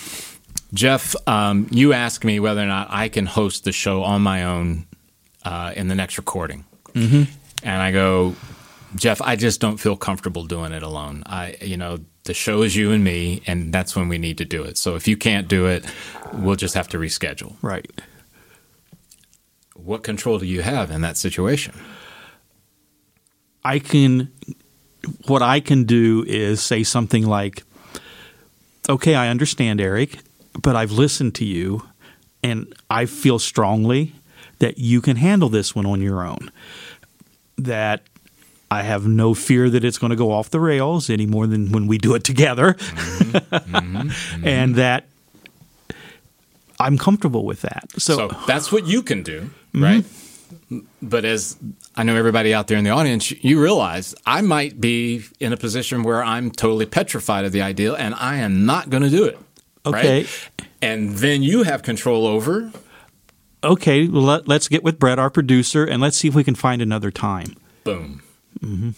Jeff, 0.72 1.16
um, 1.26 1.66
you 1.70 1.92
asked 1.92 2.24
me 2.24 2.38
whether 2.40 2.62
or 2.62 2.66
not 2.66 2.88
I 2.90 3.08
can 3.08 3.26
host 3.26 3.64
the 3.64 3.72
show 3.72 4.02
on 4.02 4.22
my 4.22 4.44
own 4.44 4.86
uh, 5.44 5.72
in 5.74 5.88
the 5.88 5.94
next 5.94 6.18
recording, 6.18 6.64
mm-hmm. 6.92 7.24
and 7.64 7.82
I 7.82 7.90
go, 7.90 8.36
Jeff, 8.96 9.20
I 9.20 9.36
just 9.36 9.60
don't 9.60 9.78
feel 9.78 9.96
comfortable 9.96 10.44
doing 10.44 10.72
it 10.72 10.82
alone. 10.82 11.22
I, 11.26 11.56
you 11.60 11.76
know, 11.76 11.98
the 12.24 12.34
show 12.34 12.62
is 12.62 12.76
you 12.76 12.92
and 12.92 13.02
me, 13.02 13.42
and 13.46 13.72
that's 13.72 13.96
when 13.96 14.08
we 14.08 14.18
need 14.18 14.38
to 14.38 14.44
do 14.44 14.62
it. 14.62 14.78
So 14.78 14.94
if 14.94 15.08
you 15.08 15.16
can't 15.16 15.48
do 15.48 15.66
it, 15.66 15.84
we'll 16.32 16.56
just 16.56 16.74
have 16.74 16.88
to 16.88 16.98
reschedule. 16.98 17.56
Right. 17.60 17.90
What 19.74 20.02
control 20.02 20.38
do 20.38 20.46
you 20.46 20.62
have 20.62 20.90
in 20.90 21.00
that 21.00 21.16
situation? 21.16 21.74
I 23.64 23.78
can. 23.78 24.32
What 25.26 25.42
I 25.42 25.60
can 25.60 25.84
do 25.84 26.24
is 26.26 26.62
say 26.62 26.82
something 26.82 27.26
like, 27.26 27.64
"Okay, 28.88 29.14
I 29.14 29.28
understand, 29.28 29.80
Eric 29.80 30.18
but 30.60 30.76
I've 30.76 30.92
listened 30.92 31.34
to 31.36 31.44
you 31.44 31.82
and 32.42 32.74
I 32.90 33.06
feel 33.06 33.38
strongly 33.38 34.14
that 34.58 34.78
you 34.78 35.00
can 35.00 35.16
handle 35.16 35.48
this 35.48 35.74
one 35.74 35.86
on 35.86 36.00
your 36.00 36.24
own. 36.24 36.50
That 37.58 38.02
I 38.70 38.82
have 38.82 39.06
no 39.06 39.34
fear 39.34 39.70
that 39.70 39.84
it's 39.84 39.98
going 39.98 40.10
to 40.10 40.16
go 40.16 40.32
off 40.32 40.50
the 40.50 40.60
rails 40.60 41.10
any 41.10 41.26
more 41.26 41.46
than 41.46 41.70
when 41.72 41.86
we 41.86 41.98
do 41.98 42.14
it 42.14 42.24
together. 42.24 42.74
Mm-hmm, 42.74 43.36
mm-hmm, 43.36 43.96
mm-hmm. 44.08 44.46
and 44.46 44.74
that 44.76 45.06
I'm 46.80 46.98
comfortable 46.98 47.44
with 47.44 47.62
that. 47.62 47.88
So, 47.98 48.16
so 48.16 48.36
that's 48.46 48.72
what 48.72 48.86
you 48.86 49.02
can 49.02 49.22
do, 49.22 49.50
mm-hmm. 49.72 49.82
right? 49.82 50.04
But 51.02 51.24
as 51.24 51.56
I 51.94 52.02
know 52.02 52.16
everybody 52.16 52.54
out 52.54 52.68
there 52.68 52.78
in 52.78 52.84
the 52.84 52.90
audience, 52.90 53.30
you 53.30 53.60
realize 53.60 54.14
I 54.26 54.40
might 54.40 54.80
be 54.80 55.24
in 55.40 55.52
a 55.52 55.56
position 55.56 56.02
where 56.02 56.22
I'm 56.22 56.50
totally 56.50 56.86
petrified 56.86 57.44
of 57.44 57.52
the 57.52 57.62
idea 57.62 57.94
and 57.94 58.14
I 58.14 58.36
am 58.36 58.66
not 58.66 58.90
going 58.90 59.02
to 59.02 59.10
do 59.10 59.24
it. 59.24 59.38
Okay. 59.86 60.22
Right? 60.22 60.50
And 60.80 61.10
then 61.16 61.42
you 61.42 61.62
have 61.62 61.82
control 61.82 62.26
over. 62.26 62.72
Okay, 63.62 64.06
well, 64.08 64.22
let, 64.22 64.50
us 64.50 64.68
get 64.68 64.82
with 64.84 64.98
Brett, 64.98 65.18
our 65.18 65.30
producer, 65.30 65.84
and 65.84 66.02
let's 66.02 66.18
see 66.18 66.28
if 66.28 66.34
we 66.34 66.44
can 66.44 66.54
find 66.54 66.82
another 66.82 67.10
time. 67.10 67.56
Boom. 67.82 68.22
Mm-hmm. 68.64 68.90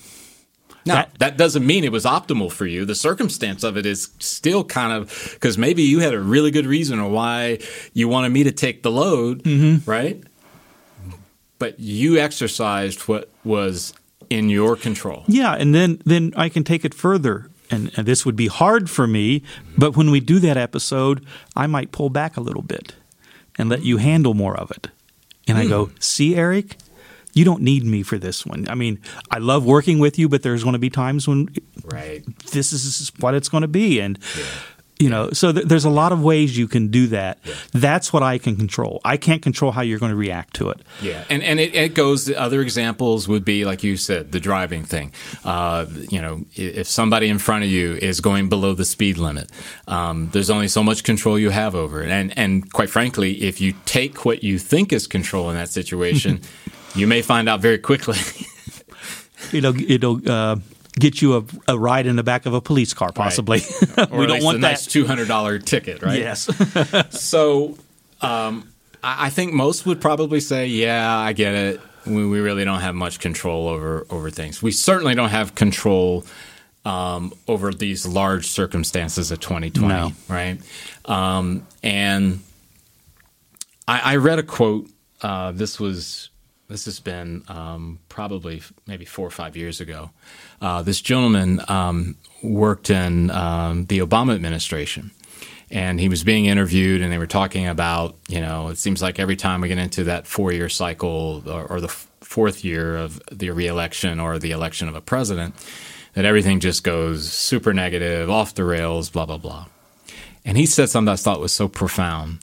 Now, 0.85 0.95
that, 0.95 1.19
that, 1.19 1.37
doesn't 1.37 1.67
mean 1.67 1.83
it 1.83 1.91
was 1.91 2.05
optimal 2.05 2.53
for 2.53 2.65
you. 2.65 2.85
The 2.85 2.95
circumstance 2.95 3.65
of 3.65 3.77
it 3.77 3.87
is 3.87 4.11
still 4.21 4.63
kind 4.63 4.93
of 4.93 5.31
because 5.35 5.59
maybe 5.59 5.83
you 5.83 5.99
had 5.99 6.15
a 6.15 6.21
really 6.21 6.53
good 6.53 6.67
reason 6.67 7.01
or 7.01 7.11
why 7.11 7.59
you 7.93 8.07
wanted 8.07 8.31
me 8.31 8.45
to 8.45 8.53
take 8.53 8.85
the 8.85 8.91
load, 8.93 9.43
mm-hmm. 9.43 9.91
right? 9.91 10.23
But 11.59 11.81
you 11.81 12.19
exercised 12.19 13.01
what 13.09 13.31
was 13.43 13.95
in 14.31 14.49
your 14.49 14.77
control. 14.77 15.25
Yeah, 15.27 15.55
and 15.55 15.75
then 15.75 16.01
then 16.05 16.33
I 16.37 16.49
can 16.49 16.63
take 16.63 16.85
it 16.85 16.95
further 16.95 17.51
and, 17.71 17.91
and 17.97 18.07
this 18.07 18.25
would 18.25 18.37
be 18.37 18.47
hard 18.47 18.89
for 18.91 19.07
me, 19.07 19.43
but 19.77 19.97
when 19.97 20.11
we 20.11 20.21
do 20.21 20.39
that 20.41 20.57
episode, 20.57 21.25
I 21.55 21.67
might 21.67 21.93
pull 21.93 22.11
back 22.11 22.37
a 22.37 22.41
little 22.41 22.63
bit 22.63 22.95
and 23.59 23.69
let 23.69 23.83
you 23.83 23.97
handle 23.97 24.35
more 24.35 24.57
of 24.57 24.71
it. 24.71 24.89
And. 25.49 25.59
I 25.59 25.67
go, 25.67 25.87
hmm. 25.87 25.95
see, 26.01 26.37
Eric, 26.37 26.77
you 27.37 27.45
don't 27.45 27.61
need 27.61 27.85
me 27.85 28.03
for 28.03 28.19
this 28.19 28.47
one. 28.47 28.67
I 28.69 28.75
mean, 28.75 28.99
I 29.31 29.39
love 29.39 29.67
working 29.67 29.99
with 29.99 30.19
you, 30.19 30.27
but 30.27 30.43
there's 30.43 30.65
going 30.65 30.73
to 30.73 30.79
be 30.79 30.89
times 30.89 31.29
when 31.29 31.51
right. 31.85 32.25
this 32.51 32.73
is 32.73 33.13
what 33.21 33.35
it's 33.35 33.51
going 33.51 33.61
to 33.61 33.69
be. 33.69 34.01
And 34.01 34.19
yeah. 34.37 34.45
You 34.99 35.11
know, 35.11 35.31
so 35.33 35.53
th- 35.53 35.67
there's 35.67 35.85
a 35.85 35.91
lot 35.91 36.13
of 36.13 36.23
ways 36.23 36.57
you 36.57 36.67
can 36.67 36.89
do 36.89 37.09
that. 37.09 37.39
Yeah. 37.45 37.53
That's 37.75 38.15
what 38.15 38.23
I 38.23 38.39
can 38.39 38.57
control. 38.57 39.03
I 39.05 39.19
can't 39.19 39.43
control 39.43 39.71
how 39.71 39.83
you're 39.83 39.99
going 39.99 40.09
to 40.09 40.17
react 40.17 40.55
to 40.55 40.71
it. 40.71 40.81
Yeah, 41.03 41.23
and 41.29 41.43
and 41.43 41.61
it, 41.61 41.75
it 41.75 41.95
goes. 41.95 42.25
The 42.25 42.41
other 42.41 42.63
examples 42.63 43.29
would 43.29 43.45
be 43.45 43.67
like 43.67 43.85
you 43.85 43.99
said, 43.99 44.33
the 44.33 44.41
driving 44.41 44.85
thing. 44.85 45.13
Uh, 45.45 45.85
you 46.09 46.23
know, 46.23 46.47
if 46.55 46.87
somebody 46.87 47.29
in 47.29 47.39
front 47.39 47.65
of 47.65 47.69
you 47.69 47.97
is 47.97 48.23
going 48.23 48.49
below 48.49 48.73
the 48.73 48.87
speed 48.87 49.19
limit, 49.19 49.53
um, 49.87 50.31
there's 50.33 50.49
only 50.49 50.69
so 50.69 50.83
much 50.83 51.05
control 51.05 51.39
you 51.39 51.51
have 51.51 51.75
over 51.75 52.03
it. 52.03 52.09
And 52.09 52.33
and 52.39 52.73
quite 52.73 52.89
frankly, 52.89 53.43
if 53.43 53.61
you 53.61 53.75
take 53.85 54.25
what 54.25 54.43
you 54.43 54.59
think 54.59 54.95
is 54.95 55.07
control 55.07 55.51
in 55.51 55.57
that 55.57 55.69
situation, 55.69 56.41
you 56.95 57.07
may 57.07 57.23
find 57.23 57.49
out 57.49 57.61
very 57.61 57.79
quickly. 57.79 58.19
It'll 59.53 59.77
it'll 59.91 60.21
uh, 60.31 60.57
get 60.99 61.23
you 61.23 61.37
a, 61.37 61.45
a 61.69 61.79
ride 61.79 62.07
in 62.07 62.17
the 62.17 62.23
back 62.25 62.47
of 62.47 62.55
a 62.55 62.61
police 62.61 62.93
car, 62.95 63.13
possibly. 63.13 63.61
or 64.11 64.19
we 64.21 64.27
don't 64.27 64.43
want 64.43 64.59
a 64.59 64.61
that. 64.63 64.69
nice 64.71 64.87
two 64.87 65.07
hundred 65.07 65.29
dollar 65.29 65.59
ticket, 65.61 66.03
right? 66.03 66.19
Yes. 66.19 66.49
So, 67.11 67.77
um, 68.21 68.73
I 69.05 69.27
I 69.27 69.31
think 69.31 69.53
most 69.53 69.87
would 69.87 70.01
probably 70.01 70.41
say, 70.41 70.67
"Yeah, 70.67 71.17
I 71.17 71.33
get 71.33 71.55
it. 71.55 71.81
We, 72.07 72.27
we 72.27 72.41
really 72.41 72.65
don't 72.65 72.81
have 72.81 72.95
much 72.97 73.21
control 73.21 73.69
over 73.69 74.05
over 74.11 74.31
things. 74.31 74.63
We 74.63 74.73
certainly 74.73 75.15
don't 75.15 75.29
have 75.31 75.55
control 75.55 76.25
um, 76.85 77.33
over 77.47 77.73
these 77.73 78.05
large 78.07 78.47
circumstances 78.49 79.31
of 79.31 79.39
2020, 79.39 79.89
No. 79.89 80.13
right?" 80.29 80.59
Um, 81.05 81.67
and 81.85 82.41
I, 83.87 84.15
I 84.15 84.17
read 84.17 84.41
a 84.41 84.43
quote. 84.43 84.89
Uh, 85.23 85.53
this 85.53 85.79
was 85.79 86.31
this 86.69 86.85
has 86.87 87.01
been 87.01 87.43
um, 87.49 87.99
probably 88.09 88.63
maybe 88.87 89.05
four 89.05 89.27
or 89.27 89.31
five 89.31 89.57
years 89.57 89.81
ago. 89.81 90.11
Uh, 90.61 90.83
this 90.83 91.01
gentleman 91.01 91.61
um, 91.69 92.17
worked 92.43 92.91
in 92.91 93.31
um, 93.31 93.87
the 93.87 94.01
Obama 94.01 94.35
administration, 94.35 95.13
and 95.71 96.01
he 96.01 96.09
was 96.09 96.25
being 96.25 96.47
interviewed, 96.47 97.03
and 97.03 97.13
they 97.13 97.19
were 97.19 97.27
talking 97.27 97.67
about, 97.67 98.17
you 98.29 98.41
know, 98.41 98.69
it 98.69 98.79
seems 98.79 99.01
like 99.01 99.19
every 99.19 99.37
time 99.37 99.61
we 99.61 99.69
get 99.69 99.79
into 99.79 100.05
that 100.05 100.27
four-year 100.27 100.69
cycle 100.69 101.43
or, 101.47 101.67
or 101.67 101.81
the 101.81 101.89
f- 101.89 102.09
fourth 102.21 102.65
year 102.65 102.97
of 102.97 103.23
the 103.31 103.51
reelection 103.51 104.21
or 104.21 104.39
the 104.39 104.51
election 104.51 104.89
of 104.89 104.95
a 104.95 105.01
president, 105.01 105.55
that 106.15 106.25
everything 106.25 106.61
just 106.61 106.83
goes 106.83 107.31
super 107.31 107.73
negative, 107.75 108.31
off 108.31 108.55
the 108.55 108.65
rails, 108.65 109.11
blah 109.11 109.27
blah 109.27 109.39
blah. 109.39 109.67
And 110.45 110.57
he 110.57 110.67
said 110.67 110.89
something 110.89 111.07
that 111.07 111.13
I 111.13 111.17
thought 111.17 111.41
was 111.41 111.53
so 111.53 111.69
profound. 111.69 112.39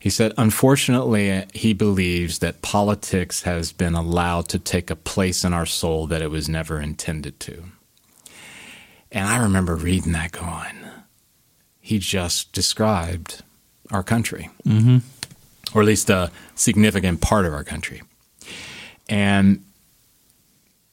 He 0.00 0.08
said, 0.08 0.32
unfortunately, 0.38 1.44
he 1.52 1.74
believes 1.74 2.38
that 2.38 2.62
politics 2.62 3.42
has 3.42 3.70
been 3.70 3.94
allowed 3.94 4.48
to 4.48 4.58
take 4.58 4.90
a 4.90 4.96
place 4.96 5.44
in 5.44 5.52
our 5.52 5.66
soul 5.66 6.06
that 6.06 6.22
it 6.22 6.30
was 6.30 6.48
never 6.48 6.80
intended 6.80 7.38
to. 7.40 7.64
And 9.12 9.28
I 9.28 9.36
remember 9.36 9.76
reading 9.76 10.12
that 10.12 10.32
going, 10.32 10.78
he 11.82 11.98
just 11.98 12.52
described 12.54 13.42
our 13.90 14.02
country, 14.02 14.48
mm-hmm. 14.64 14.98
or 15.76 15.82
at 15.82 15.86
least 15.86 16.08
a 16.08 16.30
significant 16.54 17.20
part 17.20 17.44
of 17.44 17.52
our 17.52 17.64
country. 17.64 18.00
And 19.06 19.62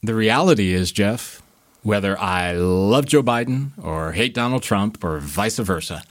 the 0.02 0.14
reality 0.14 0.74
is, 0.74 0.92
Jeff, 0.92 1.40
whether 1.82 2.18
I 2.18 2.52
love 2.52 3.06
Joe 3.06 3.22
Biden 3.22 3.70
or 3.82 4.12
hate 4.12 4.34
Donald 4.34 4.62
Trump 4.62 5.02
or 5.02 5.18
vice 5.18 5.58
versa, 5.58 6.02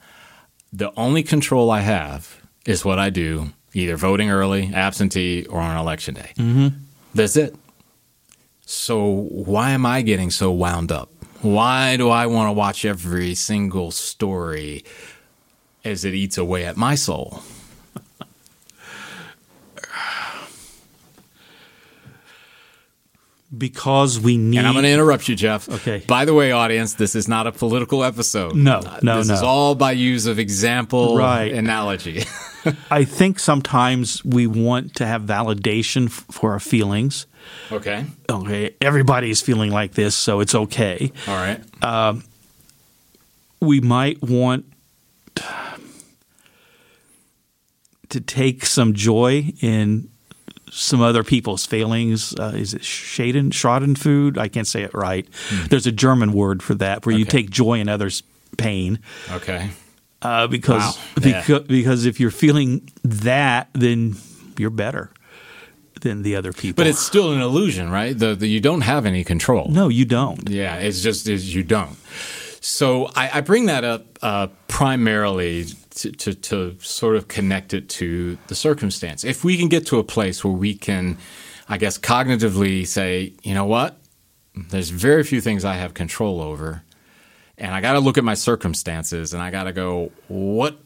the 0.73 0.91
only 0.97 1.21
control 1.21 1.69
I 1.69 1.81
have 1.81 2.36
is 2.67 2.85
what 2.85 2.99
I 2.99 3.09
do, 3.09 3.51
either 3.73 3.97
voting 3.97 4.29
early, 4.29 4.71
absentee, 4.73 5.45
or 5.49 5.59
on 5.59 5.75
election 5.77 6.13
day. 6.13 6.33
Mm-hmm. 6.37 6.67
That's 7.15 7.35
it. 7.35 7.55
So 8.65 9.03
why 9.31 9.71
am 9.71 9.85
I 9.85 10.01
getting 10.03 10.29
so 10.29 10.51
wound 10.51 10.91
up? 10.91 11.09
Why 11.41 11.95
do 11.97 12.09
I 12.09 12.25
want 12.27 12.49
to 12.49 12.51
watch 12.53 12.83
every 12.85 13.33
single 13.35 13.91
story 13.91 14.83
as 15.85 16.03
it 16.03 16.13
eats 16.13 16.37
away 16.37 16.65
at 16.65 16.75
my 16.77 16.95
soul? 16.95 17.41
because 23.57 24.19
we 24.19 24.37
need. 24.37 24.57
And 24.57 24.67
I'm 24.67 24.73
going 24.73 24.83
to 24.83 24.91
interrupt 24.91 25.29
you, 25.29 25.35
Jeff. 25.35 25.69
Okay. 25.69 26.03
By 26.07 26.25
the 26.25 26.33
way, 26.33 26.51
audience, 26.51 26.95
this 26.95 27.15
is 27.15 27.27
not 27.27 27.47
a 27.47 27.51
political 27.51 28.03
episode. 28.03 28.55
No, 28.55 28.79
Uh, 28.79 28.99
no, 29.01 29.17
This 29.19 29.29
no. 29.29 29.33
is 29.35 29.41
all 29.41 29.75
by 29.75 29.91
use 29.93 30.25
of 30.25 30.37
example 30.39 31.17
Right. 31.17 31.53
analogy. 31.53 32.23
I 32.91 33.03
think 33.05 33.39
sometimes 33.39 34.23
we 34.25 34.47
want 34.47 34.95
to 34.95 35.05
have 35.05 35.23
validation 35.23 36.07
f- 36.07 36.25
for 36.31 36.51
our 36.53 36.59
feelings. 36.59 37.25
okay. 37.71 38.05
Okay, 38.29 38.75
everybody's 38.81 39.41
feeling 39.41 39.71
like 39.71 39.93
this, 39.93 40.15
so 40.15 40.39
it's 40.39 40.53
okay. 40.55 41.11
All 41.27 41.35
right. 41.35 41.61
we 43.61 43.79
might 43.81 44.21
want 44.21 44.65
to 48.09 48.21
take 48.21 48.65
some 48.65 48.93
joy 48.93 49.53
in 49.61 50.09
some 50.71 51.01
other 51.01 51.23
people's 51.23 51.65
failings. 51.65 52.33
Uh, 52.37 52.53
is 52.55 52.73
it 52.73 52.81
Schaden, 52.81 53.49
Schadenfreude? 53.51 54.37
I 54.37 54.47
can't 54.47 54.67
say 54.67 54.83
it 54.83 54.93
right. 54.93 55.27
There's 55.69 55.87
a 55.87 55.91
German 55.91 56.33
word 56.33 56.61
for 56.63 56.75
that 56.75 57.05
where 57.05 57.15
you 57.15 57.25
Hmm. 57.25 57.29
Take 57.31 57.49
joy 57.49 57.79
in 57.79 57.89
others' 57.89 58.23
pain. 58.57 58.99
Okay. 59.31 59.69
Uh, 60.21 60.47
because 60.47 60.81
Wow. 60.81 61.03
Yeah. 61.21 61.41
because, 61.45 61.63
because 61.67 62.05
if 62.05 62.19
you're 62.19 62.31
feeling 62.31 62.89
that, 63.03 63.69
then 63.73 64.15
you're 64.57 64.71
better 64.71 65.11
than 66.01 66.23
the 66.23 66.35
other 66.35 66.53
people. 66.53 66.81
But 66.81 66.87
it's 66.87 66.99
still 66.99 67.33
an 67.33 67.41
illusion, 67.41 67.89
right? 67.89 68.17
The, 68.17 68.35
the 68.35 68.47
you 68.47 68.59
don't 68.59 68.81
have 68.81 69.05
any 69.05 69.23
control. 69.23 69.67
no, 69.69 69.89
you 69.89 70.05
don't. 70.05 70.49
Yeah, 70.49 70.75
it's 70.77 71.01
just 71.01 71.27
is 71.27 71.53
you 71.53 71.63
don't. 71.63 71.97
So 72.61 73.05
I, 73.15 73.37
I 73.37 73.41
bring 73.41 73.67
that 73.67 73.83
up 73.83 74.05
uh, 74.21 74.47
primarily 74.67 75.65
to, 75.91 76.11
to, 76.11 76.33
to 76.33 76.75
sort 76.81 77.15
of 77.15 77.27
connect 77.27 77.73
it 77.73 77.87
to 77.89 78.37
the 78.47 78.55
circumstance. 78.55 79.23
If 79.23 79.43
we 79.43 79.57
can 79.57 79.69
get 79.69 79.85
to 79.87 79.99
a 79.99 80.03
place 80.03 80.43
where 80.43 80.53
we 80.53 80.73
can, 80.73 81.17
I 81.69 81.77
guess, 81.77 81.97
cognitively 81.97 82.85
say, 82.85 83.33
you 83.43 83.53
know 83.53 83.65
what, 83.65 83.99
there's 84.69 84.89
very 84.89 85.23
few 85.23 85.41
things 85.41 85.63
I 85.63 85.75
have 85.75 85.93
control 85.93 86.41
over, 86.41 86.83
and 87.57 87.73
I 87.73 87.81
got 87.81 87.93
to 87.93 87.99
look 87.99 88.17
at 88.17 88.23
my 88.23 88.35
circumstances, 88.35 89.33
and 89.33 89.41
I 89.41 89.51
got 89.51 89.63
to 89.63 89.73
go, 89.73 90.11
what 90.27 90.77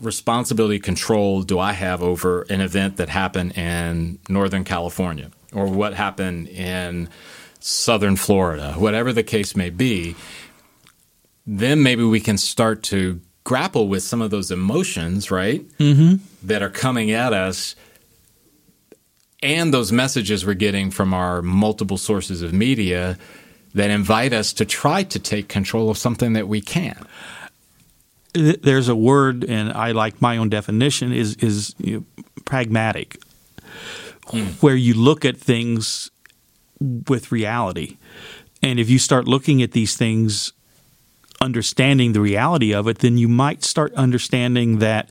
responsibility 0.00 0.78
control 0.78 1.42
do 1.42 1.58
I 1.58 1.72
have 1.72 2.02
over 2.02 2.42
an 2.42 2.60
event 2.60 2.96
that 2.96 3.08
happened 3.08 3.56
in 3.56 4.18
Northern 4.28 4.64
California 4.64 5.30
or 5.52 5.66
what 5.66 5.94
happened 5.94 6.48
in 6.48 7.08
Southern 7.58 8.16
Florida, 8.16 8.74
whatever 8.74 9.12
the 9.12 9.22
case 9.22 9.54
may 9.54 9.68
be, 9.68 10.16
then 11.46 11.82
maybe 11.82 12.04
we 12.04 12.20
can 12.20 12.38
start 12.38 12.82
to 12.84 13.20
grapple 13.44 13.88
with 13.88 14.02
some 14.02 14.22
of 14.22 14.30
those 14.30 14.50
emotions, 14.50 15.30
right? 15.30 15.66
Mm-hmm. 15.78 16.24
That 16.46 16.62
are 16.62 16.70
coming 16.70 17.10
at 17.10 17.32
us 17.32 17.74
and 19.42 19.72
those 19.72 19.90
messages 19.90 20.44
we're 20.44 20.54
getting 20.54 20.90
from 20.90 21.14
our 21.14 21.42
multiple 21.42 21.96
sources 21.96 22.42
of 22.42 22.52
media 22.52 23.18
that 23.74 23.90
invite 23.90 24.32
us 24.32 24.52
to 24.54 24.64
try 24.64 25.02
to 25.04 25.18
take 25.18 25.48
control 25.48 25.90
of 25.90 25.98
something 25.98 26.32
that 26.32 26.48
we 26.48 26.60
can't. 26.60 27.06
There's 28.32 28.88
a 28.88 28.96
word, 28.96 29.44
and 29.44 29.72
I 29.72 29.92
like 29.92 30.20
my 30.20 30.36
own 30.36 30.48
definition 30.48 31.12
is 31.12 31.34
is 31.36 31.74
you 31.78 31.98
know, 31.98 32.22
pragmatic, 32.44 33.20
hmm. 34.28 34.44
where 34.60 34.76
you 34.76 34.94
look 34.94 35.24
at 35.24 35.36
things 35.36 36.10
with 37.08 37.32
reality, 37.32 37.98
and 38.62 38.78
if 38.78 38.88
you 38.88 38.98
start 38.98 39.26
looking 39.26 39.62
at 39.62 39.72
these 39.72 39.96
things, 39.96 40.52
understanding 41.40 42.12
the 42.12 42.20
reality 42.20 42.72
of 42.72 42.86
it, 42.86 42.98
then 42.98 43.18
you 43.18 43.28
might 43.28 43.64
start 43.64 43.92
understanding 43.94 44.78
that 44.78 45.10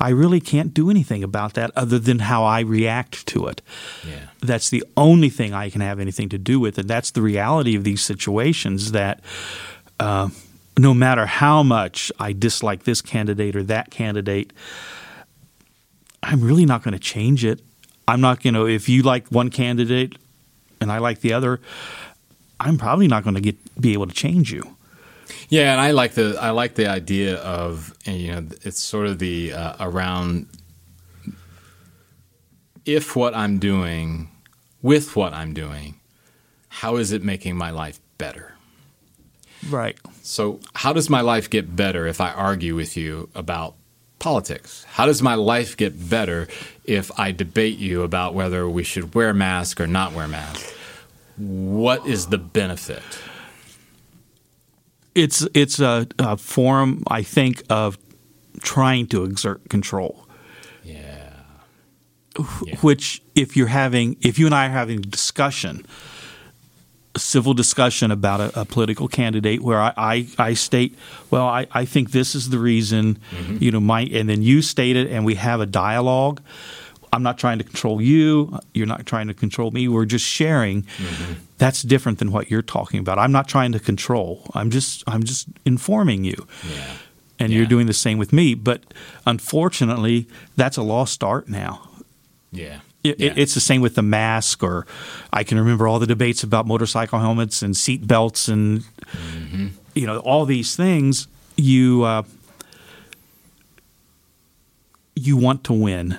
I 0.00 0.10
really 0.10 0.40
can't 0.40 0.72
do 0.72 0.90
anything 0.90 1.24
about 1.24 1.54
that 1.54 1.70
other 1.74 1.98
than 1.98 2.20
how 2.20 2.44
I 2.44 2.60
react 2.60 3.26
to 3.28 3.46
it. 3.46 3.62
Yeah. 4.06 4.28
That's 4.40 4.70
the 4.70 4.84
only 4.96 5.28
thing 5.28 5.52
I 5.52 5.70
can 5.70 5.80
have 5.80 5.98
anything 5.98 6.28
to 6.30 6.38
do 6.38 6.60
with, 6.60 6.78
and 6.78 6.88
that's 6.88 7.10
the 7.10 7.22
reality 7.22 7.74
of 7.74 7.84
these 7.84 8.00
situations. 8.00 8.92
That 8.92 9.20
uh, 9.98 10.28
no 10.78 10.94
matter 10.94 11.26
how 11.26 11.62
much 11.62 12.12
I 12.20 12.32
dislike 12.32 12.84
this 12.84 13.02
candidate 13.02 13.56
or 13.56 13.64
that 13.64 13.90
candidate, 13.90 14.52
I'm 16.22 16.42
really 16.42 16.66
not 16.66 16.82
going 16.82 16.92
to 16.92 17.00
change 17.00 17.44
it. 17.44 17.60
I'm 18.06 18.20
not 18.20 18.42
going 18.42 18.54
to. 18.54 18.66
If 18.66 18.88
you 18.88 19.02
like 19.02 19.28
one 19.28 19.50
candidate 19.50 20.16
and 20.80 20.92
I 20.92 20.98
like 20.98 21.20
the 21.20 21.32
other, 21.32 21.60
I'm 22.60 22.78
probably 22.78 23.08
not 23.08 23.24
going 23.24 23.34
to 23.34 23.40
get 23.40 23.56
be 23.80 23.92
able 23.92 24.06
to 24.06 24.14
change 24.14 24.52
you. 24.52 24.76
Yeah, 25.48 25.72
and 25.72 25.80
I 25.80 25.92
like 25.92 26.12
the 26.12 26.36
I 26.40 26.50
like 26.50 26.74
the 26.74 26.88
idea 26.88 27.36
of 27.36 27.94
you 28.04 28.32
know 28.32 28.46
it's 28.62 28.82
sort 28.82 29.06
of 29.06 29.18
the 29.18 29.52
uh, 29.52 29.76
around 29.80 30.46
if 32.84 33.14
what 33.14 33.34
I'm 33.34 33.58
doing 33.58 34.30
with 34.82 35.14
what 35.14 35.34
I'm 35.34 35.52
doing, 35.52 36.00
how 36.68 36.96
is 36.96 37.12
it 37.12 37.22
making 37.22 37.56
my 37.56 37.70
life 37.70 38.00
better? 38.16 38.54
Right. 39.68 39.98
So, 40.22 40.60
how 40.74 40.92
does 40.92 41.10
my 41.10 41.20
life 41.20 41.50
get 41.50 41.74
better 41.74 42.06
if 42.06 42.20
I 42.20 42.32
argue 42.32 42.74
with 42.74 42.96
you 42.96 43.28
about 43.34 43.74
politics? 44.18 44.84
How 44.88 45.06
does 45.06 45.22
my 45.22 45.34
life 45.34 45.76
get 45.76 46.08
better 46.08 46.48
if 46.84 47.10
I 47.18 47.32
debate 47.32 47.78
you 47.78 48.02
about 48.02 48.34
whether 48.34 48.68
we 48.68 48.84
should 48.84 49.14
wear 49.14 49.34
masks 49.34 49.80
or 49.80 49.86
not 49.86 50.12
wear 50.12 50.28
masks? 50.28 50.72
What 51.36 52.06
is 52.06 52.26
the 52.28 52.38
benefit? 52.38 53.02
It's 55.18 55.46
it's 55.54 55.80
a, 55.80 56.06
a 56.18 56.36
form 56.36 57.02
I 57.08 57.22
think 57.22 57.62
of 57.68 57.98
trying 58.60 59.06
to 59.08 59.24
exert 59.24 59.68
control. 59.68 60.26
Yeah. 60.84 61.32
Which, 62.82 63.20
if 63.34 63.56
you're 63.56 63.66
having, 63.66 64.16
if 64.20 64.38
you 64.38 64.46
and 64.46 64.54
I 64.54 64.66
are 64.66 64.70
having 64.70 64.98
a 64.98 65.02
discussion, 65.02 65.84
a 67.14 67.18
civil 67.18 67.52
discussion 67.52 68.12
about 68.12 68.40
a, 68.40 68.60
a 68.60 68.64
political 68.64 69.08
candidate, 69.08 69.60
where 69.60 69.80
I, 69.80 69.92
I, 69.96 70.26
I, 70.38 70.54
state, 70.54 70.96
well, 71.30 71.46
I, 71.46 71.66
I 71.72 71.84
think 71.84 72.12
this 72.12 72.36
is 72.36 72.50
the 72.50 72.58
reason, 72.58 73.18
mm-hmm. 73.32 73.58
you 73.60 73.72
know, 73.72 73.80
my, 73.80 74.02
and 74.02 74.28
then 74.28 74.42
you 74.42 74.62
state 74.62 74.96
it, 74.96 75.10
and 75.10 75.24
we 75.24 75.34
have 75.34 75.60
a 75.60 75.66
dialogue. 75.66 76.40
I'm 77.18 77.24
not 77.24 77.36
trying 77.36 77.58
to 77.58 77.64
control 77.64 78.00
you. 78.00 78.56
You're 78.74 78.86
not 78.86 79.04
trying 79.06 79.26
to 79.26 79.34
control 79.34 79.72
me. 79.72 79.88
We're 79.88 80.04
just 80.04 80.24
sharing. 80.24 80.86
That's 81.58 81.82
different 81.82 82.20
than 82.20 82.30
what 82.30 82.48
you're 82.48 82.62
talking 82.62 83.00
about. 83.00 83.18
I'm 83.18 83.32
not 83.32 83.48
trying 83.48 83.72
to 83.72 83.80
control. 83.80 84.48
I'm 84.54 84.70
just 84.70 85.02
I'm 85.08 85.24
just 85.24 85.48
informing 85.64 86.22
you. 86.22 86.46
Yeah. 86.70 86.92
And 87.40 87.50
Yeah. 87.52 87.58
you're 87.58 87.66
doing 87.66 87.86
the 87.88 87.92
same 87.92 88.18
with 88.18 88.32
me. 88.32 88.54
But 88.54 88.82
unfortunately, 89.26 90.28
that's 90.54 90.76
a 90.76 90.82
lost 90.82 91.24
art 91.24 91.48
now. 91.48 91.88
Yeah. 92.52 92.80
It, 93.02 93.18
yeah. 93.18 93.32
It's 93.36 93.54
the 93.54 93.60
same 93.60 93.80
with 93.80 93.94
the 93.96 94.02
mask, 94.02 94.62
or 94.62 94.86
I 95.32 95.42
can 95.44 95.58
remember 95.58 95.88
all 95.88 95.98
the 95.98 96.06
debates 96.06 96.44
about 96.44 96.66
motorcycle 96.66 97.18
helmets 97.18 97.62
and 97.62 97.76
seat 97.76 98.06
belts, 98.06 98.46
and 98.48 98.84
you 99.94 100.06
know 100.06 100.18
all 100.18 100.44
these 100.46 100.76
things. 100.76 101.26
You 101.56 102.04
uh, 102.04 102.22
you 105.16 105.36
want 105.36 105.64
to 105.64 105.72
win. 105.72 106.18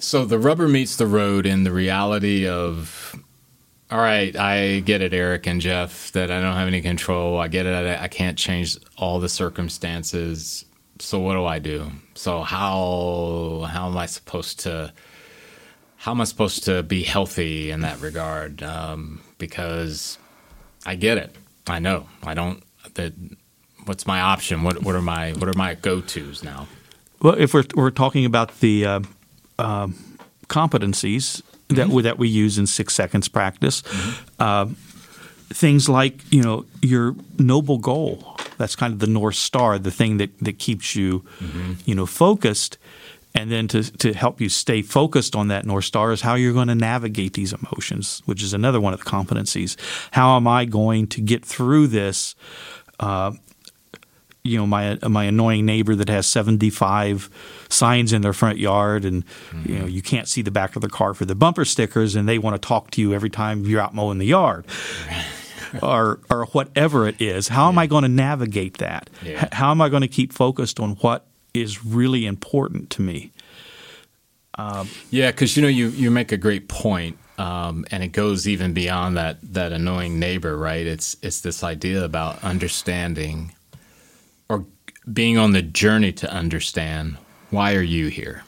So 0.00 0.24
the 0.24 0.38
rubber 0.38 0.68
meets 0.68 0.96
the 0.96 1.06
road 1.06 1.44
in 1.44 1.64
the 1.64 1.72
reality 1.72 2.46
of, 2.46 3.16
all 3.90 3.98
right, 3.98 4.34
I 4.36 4.80
get 4.80 5.02
it, 5.02 5.12
Eric 5.12 5.46
and 5.46 5.60
Jeff, 5.60 6.12
that 6.12 6.30
I 6.30 6.40
don't 6.40 6.54
have 6.54 6.68
any 6.68 6.80
control. 6.80 7.38
I 7.38 7.48
get 7.48 7.66
it. 7.66 7.74
I, 7.74 8.04
I 8.04 8.08
can't 8.08 8.38
change 8.38 8.76
all 8.96 9.18
the 9.18 9.28
circumstances. 9.28 10.64
So 11.00 11.18
what 11.18 11.34
do 11.34 11.44
I 11.44 11.58
do? 11.58 11.90
So 12.14 12.42
how 12.42 13.66
how 13.70 13.88
am 13.88 13.96
I 13.96 14.06
supposed 14.06 14.60
to 14.60 14.92
how 15.96 16.12
am 16.12 16.20
I 16.20 16.24
supposed 16.24 16.64
to 16.64 16.82
be 16.82 17.02
healthy 17.02 17.70
in 17.70 17.80
that 17.80 18.00
regard? 18.00 18.62
Um, 18.62 19.20
because 19.38 20.18
I 20.86 20.94
get 20.94 21.18
it. 21.18 21.34
I 21.66 21.78
know. 21.78 22.06
I 22.22 22.34
don't. 22.34 22.62
That. 22.94 23.12
What's 23.84 24.06
my 24.06 24.20
option? 24.20 24.62
What 24.62 24.82
What 24.82 24.94
are 24.94 25.02
my 25.02 25.32
What 25.32 25.48
are 25.48 25.56
my 25.56 25.74
go 25.74 26.00
tos 26.00 26.42
now? 26.42 26.66
Well, 27.20 27.34
if 27.38 27.54
we're 27.54 27.64
we're 27.74 27.90
talking 27.90 28.24
about 28.24 28.60
the 28.60 28.86
uh, 28.86 29.00
um 29.58 29.94
competencies 30.48 31.42
that 31.68 31.88
we, 31.88 32.02
that 32.02 32.18
we 32.18 32.28
use 32.28 32.58
in 32.58 32.66
six 32.66 32.94
seconds 32.94 33.28
practice, 33.28 33.82
uh, 34.38 34.66
things 35.50 35.88
like 35.88 36.20
you 36.32 36.42
know 36.42 36.64
your 36.82 37.14
noble 37.38 37.78
goal. 37.78 38.36
That's 38.56 38.74
kind 38.74 38.92
of 38.92 38.98
the 38.98 39.06
north 39.06 39.36
star, 39.36 39.78
the 39.78 39.90
thing 39.90 40.16
that 40.18 40.36
that 40.40 40.58
keeps 40.58 40.96
you, 40.96 41.24
you 41.84 41.94
know, 41.94 42.06
focused. 42.06 42.78
And 43.34 43.52
then 43.52 43.68
to 43.68 43.82
to 43.98 44.14
help 44.14 44.40
you 44.40 44.48
stay 44.48 44.82
focused 44.82 45.36
on 45.36 45.48
that 45.48 45.64
north 45.66 45.84
star 45.84 46.12
is 46.12 46.22
how 46.22 46.34
you're 46.34 46.54
going 46.54 46.68
to 46.68 46.74
navigate 46.74 47.34
these 47.34 47.52
emotions, 47.52 48.22
which 48.24 48.42
is 48.42 48.54
another 48.54 48.80
one 48.80 48.94
of 48.94 49.00
the 49.00 49.04
competencies. 49.04 49.76
How 50.12 50.36
am 50.36 50.48
I 50.48 50.64
going 50.64 51.06
to 51.08 51.20
get 51.20 51.44
through 51.44 51.88
this? 51.88 52.34
You 54.48 54.58
know 54.58 54.66
my 54.66 54.98
my 55.06 55.24
annoying 55.24 55.66
neighbor 55.66 55.94
that 55.94 56.08
has 56.08 56.26
75 56.26 57.30
signs 57.68 58.12
in 58.12 58.22
their 58.22 58.32
front 58.32 58.58
yard 58.58 59.04
and 59.04 59.24
you 59.64 59.78
know 59.78 59.86
you 59.86 60.02
can't 60.02 60.28
see 60.28 60.42
the 60.42 60.50
back 60.50 60.76
of 60.76 60.82
their 60.82 60.90
car 60.90 61.14
for 61.14 61.24
the 61.24 61.34
bumper 61.34 61.64
stickers 61.64 62.16
and 62.16 62.28
they 62.28 62.38
want 62.38 62.60
to 62.60 62.66
talk 62.66 62.90
to 62.92 63.00
you 63.00 63.12
every 63.14 63.30
time 63.30 63.64
you're 63.64 63.80
out 63.80 63.94
mowing 63.94 64.18
the 64.18 64.26
yard. 64.26 64.64
Or 65.82 66.20
or 66.30 66.46
whatever 66.46 67.06
it 67.06 67.20
is 67.20 67.48
how 67.48 67.68
am 67.68 67.78
I 67.78 67.86
going 67.86 68.02
to 68.02 68.08
navigate 68.08 68.78
that? 68.78 69.10
Yeah. 69.22 69.48
How 69.52 69.70
am 69.70 69.82
I 69.82 69.90
going 69.90 70.00
to 70.00 70.08
keep 70.08 70.32
focused 70.32 70.80
on 70.80 70.92
what 71.02 71.26
is 71.52 71.84
really 71.84 72.24
important 72.24 72.88
to 72.90 73.02
me? 73.02 73.32
Yeah, 75.10 75.30
because 75.30 75.56
you 75.56 75.62
know 75.62 75.68
you 75.68 75.88
you 75.88 76.10
make 76.10 76.32
a 76.32 76.36
great 76.36 76.68
point, 76.68 77.16
um, 77.38 77.84
and 77.90 78.02
it 78.02 78.08
goes 78.08 78.48
even 78.48 78.72
beyond 78.72 79.16
that 79.16 79.38
that 79.54 79.72
annoying 79.72 80.18
neighbor, 80.18 80.56
right? 80.56 80.86
It's 80.86 81.16
it's 81.22 81.40
this 81.40 81.62
idea 81.62 82.04
about 82.04 82.42
understanding, 82.42 83.52
or 84.48 84.64
being 85.12 85.38
on 85.38 85.52
the 85.52 85.62
journey 85.62 86.12
to 86.12 86.30
understand 86.30 87.16
why 87.50 87.74
are 87.74 87.82
you 87.82 88.08
here. 88.08 88.42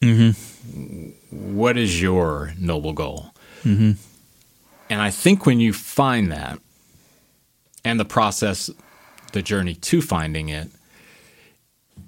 Mm-hmm. 0.00 1.56
What 1.56 1.76
is 1.76 2.00
your 2.00 2.52
noble 2.58 2.92
goal? 2.92 3.34
Mm-hmm. 3.62 3.92
And 4.90 5.02
I 5.02 5.10
think 5.10 5.44
when 5.44 5.60
you 5.60 5.72
find 5.72 6.30
that, 6.32 6.58
and 7.84 7.98
the 7.98 8.04
process, 8.04 8.70
the 9.32 9.42
journey 9.42 9.74
to 9.74 10.00
finding 10.00 10.48
it, 10.48 10.68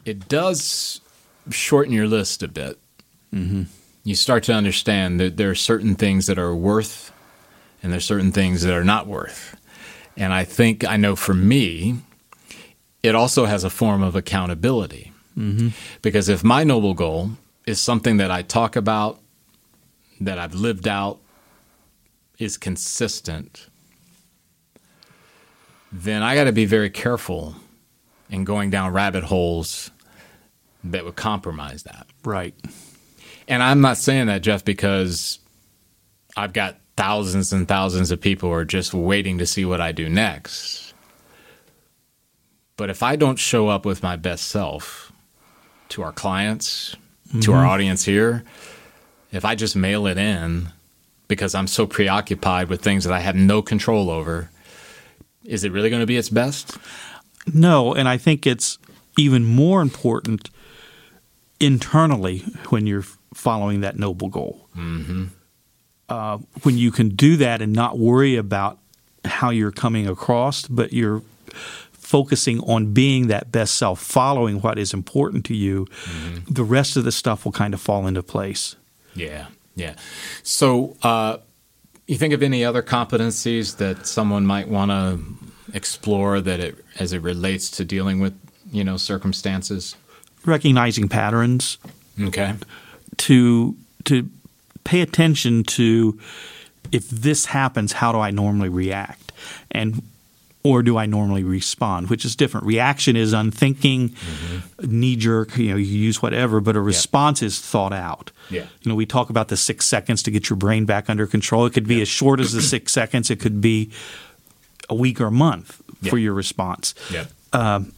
it 0.05 0.29
does 0.29 1.01
shorten 1.51 1.93
your 1.93 2.07
list 2.07 2.43
a 2.43 2.49
bit 2.49 2.79
you 4.05 4.15
start 4.15 4.45
to 4.45 4.53
understand 4.53 5.21
that 5.21 5.37
there 5.37 5.51
are 5.51 5.55
certain 5.55 5.95
things 5.95 6.27
that 6.27 6.39
are 6.39 6.55
worth 6.55 7.13
and 7.83 7.93
there's 7.93 8.05
certain 8.05 8.33
things 8.33 8.63
that 8.63 8.75
are 8.75 8.85
not 8.85 9.07
worth. 9.07 9.57
And 10.17 10.33
I 10.33 10.45
think 10.45 10.85
I 10.85 10.97
know 10.97 11.17
for 11.17 11.35
me, 11.35 11.97
it 13.03 13.15
also 13.15 13.47
has 13.47 13.65
a 13.65 13.71
form 13.71 14.03
of 14.03 14.15
accountability. 14.17 15.13
Because 16.03 16.29
if 16.29 16.45
my 16.45 16.65
noble 16.65 16.95
goal 16.95 17.31
is 17.67 17.81
something 17.81 18.19
that 18.19 18.31
I 18.31 18.43
talk 18.43 18.77
about, 18.77 19.21
that 20.21 20.39
I've 20.39 20.55
lived 20.55 20.87
out, 20.87 21.19
is 22.39 22.57
consistent, 22.57 23.69
then 25.93 26.23
I 26.23 26.35
got 26.35 26.45
to 26.45 26.53
be 26.53 26.67
very 26.67 26.91
careful 26.91 27.55
in 28.29 28.45
going 28.45 28.71
down 28.71 28.93
rabbit 28.93 29.25
holes 29.25 29.91
that 30.85 31.05
would 31.05 31.17
compromise 31.17 31.83
that. 31.85 32.07
right 32.25 32.55
And 33.49 33.63
I'm 33.63 33.81
not 33.81 33.97
saying 33.99 34.27
that, 34.27 34.43
Jeff, 34.43 34.65
because 34.65 35.41
I've 36.37 36.53
got 36.53 36.79
thousands 36.97 37.53
and 37.53 37.67
thousands 37.67 38.11
of 38.11 38.21
people 38.21 38.51
who 38.51 38.55
are 38.55 38.65
just 38.65 38.95
waiting 38.95 39.39
to 39.39 39.47
see 39.47 39.65
what 39.65 39.81
I 39.81 39.93
do 39.93 40.09
next. 40.09 40.90
But 42.81 42.89
if 42.89 43.03
I 43.03 43.15
don't 43.15 43.39
show 43.39 43.69
up 43.69 43.85
with 43.85 44.03
my 44.03 44.17
best 44.17 44.49
self 44.49 45.13
to 45.91 46.01
our 46.01 46.13
clients, 46.13 46.97
to 47.43 47.53
our 47.53 47.67
audience 47.67 48.07
here, 48.07 48.43
if 49.31 49.45
I 49.45 49.55
just 49.55 49.77
mail 49.77 50.07
it 50.07 50.17
in 50.17 50.71
because 51.29 51.55
I'm 51.55 51.67
so 51.67 51.87
preoccupied 51.87 52.71
with 52.71 52.81
things 52.81 53.05
that 53.05 53.13
I 53.13 53.21
have 53.21 53.37
no 53.37 53.61
control 53.61 54.09
over, 54.09 54.49
is 55.45 55.63
it 55.63 55.73
really 55.73 55.91
going 55.91 56.01
to 56.01 56.07
be 56.07 56.17
its 56.17 56.31
best? 56.31 56.79
No, 57.53 57.93
and 57.93 58.09
I 58.09 58.17
think 58.17 58.47
it's 58.47 58.79
even 59.19 59.45
more 59.45 59.83
important 59.83 60.49
internally 61.61 62.39
when 62.71 62.87
you're 62.87 63.05
following 63.35 63.83
that 63.83 63.99
noble 63.99 64.31
goal. 64.31 64.69
Mm-hmm. 64.75 65.27
Uh, 66.09 66.39
when 66.63 66.79
you 66.79 66.91
can 66.91 67.11
do 67.11 67.37
that 67.37 67.61
and 67.61 67.75
not 67.75 67.99
worry 67.99 68.37
about 68.37 68.79
how 69.27 69.51
you're 69.51 69.71
coming 69.71 70.09
across, 70.09 70.67
but 70.67 70.95
you're 70.95 71.21
focusing 72.11 72.61
on 72.61 72.93
being 72.93 73.29
that 73.29 73.53
best 73.53 73.77
self, 73.77 74.01
following 74.01 74.61
what 74.61 74.79
is 74.79 74.93
important 74.93 75.45
to 75.47 75.55
you, 75.55 75.87
the 76.51 76.65
rest 76.65 76.97
of 76.97 77.05
the 77.05 77.13
stuff 77.13 77.45
will 77.45 77.53
kind 77.53 77.73
of 77.75 77.81
fall 77.81 78.07
into 78.07 78.23
place. 78.23 78.77
Yeah, 79.15 79.47
yeah. 79.77 79.95
So, 80.43 80.97
uh, 81.03 81.37
you 82.07 82.17
think 82.19 82.35
of 82.35 82.43
any 82.43 82.65
other 82.65 82.83
competencies 82.83 83.77
that 83.77 84.07
someone 84.07 84.45
might 84.45 84.69
want 84.69 84.91
to 84.91 85.21
explore 85.73 86.41
that 86.41 86.59
it 86.59 86.75
as 86.99 87.13
it 87.13 87.23
relates 87.23 87.71
to 87.71 87.85
dealing 87.85 88.19
with 88.21 88.35
you 88.73 88.83
know 88.85 88.97
circumstances? 88.97 89.95
Recognizing 90.45 91.09
patterns, 91.09 91.79
Okay. 92.21 92.55
to 93.19 93.77
to 94.05 94.29
pay 94.85 95.01
attention 95.03 95.63
to 95.65 96.19
if 96.91 97.09
this 97.09 97.47
happens, 97.47 97.93
how 97.93 98.11
do 98.13 98.19
I 98.19 98.31
normally 98.33 98.69
react, 98.69 99.31
and 99.71 100.03
or 100.63 100.83
do 100.83 100.99
I 100.99 101.07
normally 101.07 101.43
respond? 101.43 102.11
Which 102.11 102.25
is 102.25 102.37
different. 102.37 102.67
Reaction 102.67 103.17
is 103.17 103.33
unthinking, 103.33 104.11
mm-hmm. 104.11 105.01
knee 105.01 105.17
jerk. 105.17 105.57
You 105.57 105.71
know, 105.71 105.77
you 105.77 105.87
use 105.87 106.21
whatever, 106.21 106.61
but 106.61 106.77
a 106.77 106.81
response 106.81 107.43
is 107.43 107.59
thought 107.61 107.93
out. 107.93 108.31
Yeah. 108.51 108.67
You 108.83 108.91
know, 108.91 108.95
we 108.95 109.07
talk 109.07 109.31
about 109.31 109.49
the 109.49 109.57
six 109.57 109.87
seconds 109.87 110.23
to 110.25 110.31
get 110.31 110.51
your 110.51 110.57
brain 110.57 110.85
back 110.85 111.09
under 111.09 111.27
control. 111.27 111.67
It 111.67 111.73
could 111.73 111.89
be 111.89 112.03
as 112.03 112.09
short 112.09 112.41
as 112.41 112.53
the 112.53 112.63
six 112.63 112.93
seconds. 113.01 113.31
It 113.31 113.41
could 113.41 113.61
be 113.61 113.91
a 114.89 114.95
week 114.95 115.21
or 115.21 115.27
a 115.27 115.33
month 115.33 115.81
for 116.09 116.17
your 116.19 116.33
response 116.33 116.95
Yep. 117.11 117.31
Um, 117.53 117.93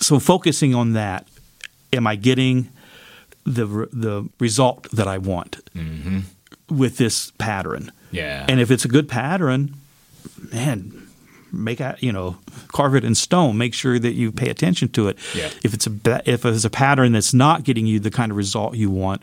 so 0.00 0.18
focusing 0.18 0.74
on 0.74 0.92
that, 0.94 1.26
am 1.92 2.06
I 2.06 2.16
getting 2.16 2.70
the 3.44 3.66
the 3.92 4.28
result 4.38 4.90
that 4.92 5.06
I 5.06 5.18
want 5.18 5.64
mm-hmm. 5.74 6.20
with 6.74 6.96
this 6.96 7.30
pattern? 7.32 7.92
Yeah. 8.10 8.46
And 8.48 8.60
if 8.60 8.70
it's 8.70 8.84
a 8.84 8.88
good 8.88 9.08
pattern, 9.08 9.74
man, 10.52 11.03
make 11.62 11.80
a 11.80 11.96
you 12.00 12.12
know 12.12 12.36
carve 12.68 12.94
it 12.94 13.04
in 13.04 13.14
stone. 13.14 13.58
Make 13.58 13.74
sure 13.74 13.98
that 13.98 14.12
you 14.12 14.32
pay 14.32 14.50
attention 14.50 14.88
to 14.90 15.08
it. 15.08 15.18
Yeah. 15.34 15.50
If 15.62 15.74
it's 15.74 15.86
a 15.86 16.22
if 16.24 16.44
it's 16.44 16.64
a 16.64 16.70
pattern 16.70 17.12
that's 17.12 17.34
not 17.34 17.64
getting 17.64 17.86
you 17.86 18.00
the 18.00 18.10
kind 18.10 18.30
of 18.30 18.36
result 18.36 18.76
you 18.76 18.90
want, 18.90 19.22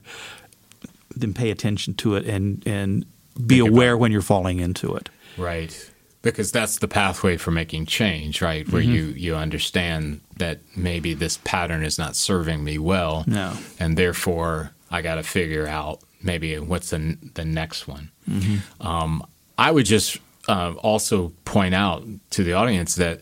then 1.16 1.34
pay 1.34 1.52
attention 1.52 1.94
to 1.96 2.16
it 2.16 2.26
and 2.26 2.64
and 2.66 3.06
be 3.46 3.60
Think 3.60 3.70
aware 3.70 3.98
when 3.98 4.12
you're 4.12 4.22
falling 4.22 4.60
into 4.60 4.96
it. 4.96 5.10
Right. 5.38 5.92
because 6.22 6.52
that's 6.52 6.80
the 6.80 6.88
pathway 6.88 7.38
for 7.38 7.52
making 7.52 7.86
change, 7.88 8.42
right? 8.42 8.68
Where 8.70 8.82
mm-hmm. 8.82 8.92
you 8.92 9.04
you 9.06 9.36
understand 9.36 10.22
that 10.38 10.60
maybe 10.76 11.14
this 11.14 11.40
pattern 11.44 11.84
is 11.84 11.98
not 11.98 12.16
serving 12.16 12.64
me 12.64 12.78
well, 12.78 13.24
no. 13.28 13.58
and 13.80 13.98
therefore 13.98 14.72
I 14.90 15.02
got 15.02 15.16
to 15.16 15.24
figure 15.24 15.68
out 15.68 16.02
maybe 16.22 16.58
what's 16.60 16.92
the 16.92 17.18
the 17.34 17.46
next 17.46 17.88
one. 17.88 18.12
Mm-hmm. 18.30 18.86
Um, 18.86 19.26
I 19.58 19.72
would 19.72 19.86
just 19.86 20.20
uh, 20.48 20.74
also 20.80 21.30
point 21.46 21.74
out 21.74 22.04
to 22.32 22.44
the 22.44 22.54
audience 22.54 22.96
that 22.96 23.22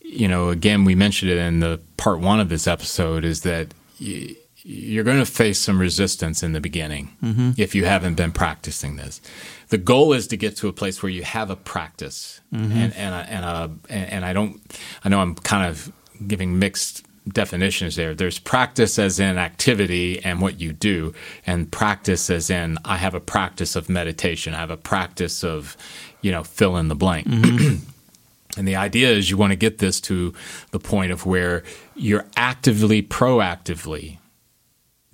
you 0.00 0.28
know 0.28 0.50
again 0.50 0.84
we 0.84 0.94
mentioned 0.94 1.30
it 1.30 1.38
in 1.38 1.60
the 1.60 1.80
part 1.96 2.20
one 2.20 2.40
of 2.40 2.48
this 2.48 2.66
episode 2.66 3.24
is 3.24 3.42
that. 3.42 3.74
Y- 4.00 4.36
you're 4.62 5.04
going 5.04 5.18
to 5.18 5.24
face 5.24 5.58
some 5.58 5.80
resistance 5.80 6.42
in 6.42 6.52
the 6.52 6.60
beginning 6.60 7.16
mm-hmm. 7.22 7.52
if 7.56 7.74
you 7.74 7.86
haven't 7.86 8.14
been 8.14 8.30
practicing 8.30 8.96
this 8.96 9.22
the 9.70 9.78
goal 9.78 10.12
is 10.12 10.26
to 10.28 10.36
get 10.36 10.56
to 10.58 10.68
a 10.68 10.72
place 10.72 11.02
where 11.02 11.10
you 11.10 11.22
have 11.22 11.48
a 11.48 11.56
practice, 11.56 12.40
mm-hmm. 12.52 12.72
and 12.72 12.94
and 12.94 13.14
a, 13.14 13.32
and, 13.32 13.44
a, 13.44 13.92
and 13.92 14.24
I 14.24 14.32
don't. 14.32 14.60
I 15.04 15.08
know 15.08 15.20
I'm 15.20 15.36
kind 15.36 15.68
of 15.68 15.92
giving 16.26 16.58
mixed 16.58 17.06
definitions 17.28 17.94
there. 17.94 18.14
There's 18.14 18.40
practice 18.40 18.98
as 18.98 19.20
in 19.20 19.38
activity 19.38 20.22
and 20.24 20.40
what 20.40 20.60
you 20.60 20.72
do, 20.72 21.14
and 21.46 21.70
practice 21.70 22.30
as 22.30 22.50
in 22.50 22.78
I 22.84 22.96
have 22.96 23.14
a 23.14 23.20
practice 23.20 23.76
of 23.76 23.88
meditation. 23.88 24.54
I 24.54 24.58
have 24.58 24.72
a 24.72 24.76
practice 24.76 25.44
of, 25.44 25.76
you 26.22 26.30
know, 26.30 26.44
fill 26.44 26.76
in 26.76 26.88
the 26.88 26.94
blank. 26.94 27.26
Mm-hmm. 27.26 27.84
and 28.56 28.68
the 28.68 28.76
idea 28.76 29.10
is 29.10 29.30
you 29.30 29.36
want 29.36 29.52
to 29.52 29.56
get 29.56 29.78
this 29.78 30.00
to 30.02 30.34
the 30.70 30.78
point 30.78 31.12
of 31.12 31.26
where 31.26 31.62
you're 31.94 32.26
actively, 32.36 33.02
proactively 33.02 34.18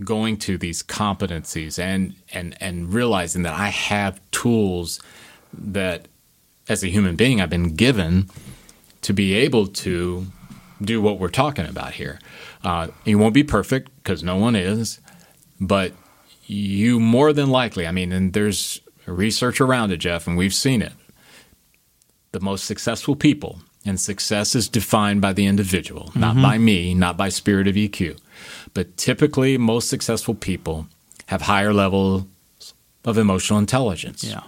going 0.04 0.36
to 0.36 0.58
these 0.58 0.82
competencies 0.82 1.78
and 1.78 2.14
and 2.32 2.54
and 2.60 2.92
realizing 2.92 3.42
that 3.42 3.54
I 3.54 3.68
have 3.68 4.20
tools 4.30 5.00
that 5.54 6.06
as 6.68 6.84
a 6.84 6.88
human 6.88 7.16
being 7.16 7.40
I've 7.40 7.48
been 7.48 7.74
given 7.74 8.28
to 9.02 9.14
be 9.14 9.34
able 9.34 9.66
to 9.68 10.26
do 10.82 11.00
what 11.00 11.18
we're 11.18 11.28
talking 11.28 11.66
about 11.66 11.94
here. 11.94 12.18
Uh, 12.62 12.88
you 13.04 13.18
won't 13.18 13.34
be 13.34 13.44
perfect 13.44 13.90
because 13.96 14.22
no 14.22 14.36
one 14.36 14.56
is, 14.56 15.00
but 15.60 15.92
you 16.46 17.00
more 17.00 17.32
than 17.32 17.50
likely, 17.50 17.86
I 17.86 17.92
mean, 17.92 18.12
and 18.12 18.32
there's 18.32 18.80
research 19.12 19.60
around 19.60 19.92
it, 19.92 19.98
Jeff, 19.98 20.26
and 20.26 20.36
we've 20.36 20.54
seen 20.54 20.82
it. 20.82 20.92
The 22.32 22.40
most 22.40 22.64
successful 22.64 23.16
people, 23.16 23.60
and 23.84 23.98
success 23.98 24.54
is 24.54 24.68
defined 24.68 25.20
by 25.20 25.32
the 25.32 25.46
individual, 25.46 26.06
mm-hmm. 26.06 26.20
not 26.20 26.36
by 26.36 26.58
me, 26.58 26.94
not 26.94 27.16
by 27.16 27.28
spirit 27.28 27.66
of 27.66 27.74
EQ 27.76 28.18
but 28.76 28.96
typically 28.96 29.56
most 29.56 29.88
successful 29.88 30.34
people 30.34 30.86
have 31.26 31.42
higher 31.42 31.72
levels 31.72 32.24
of 33.06 33.18
emotional 33.18 33.58
intelligence. 33.58 34.22
Yeah. 34.22 34.42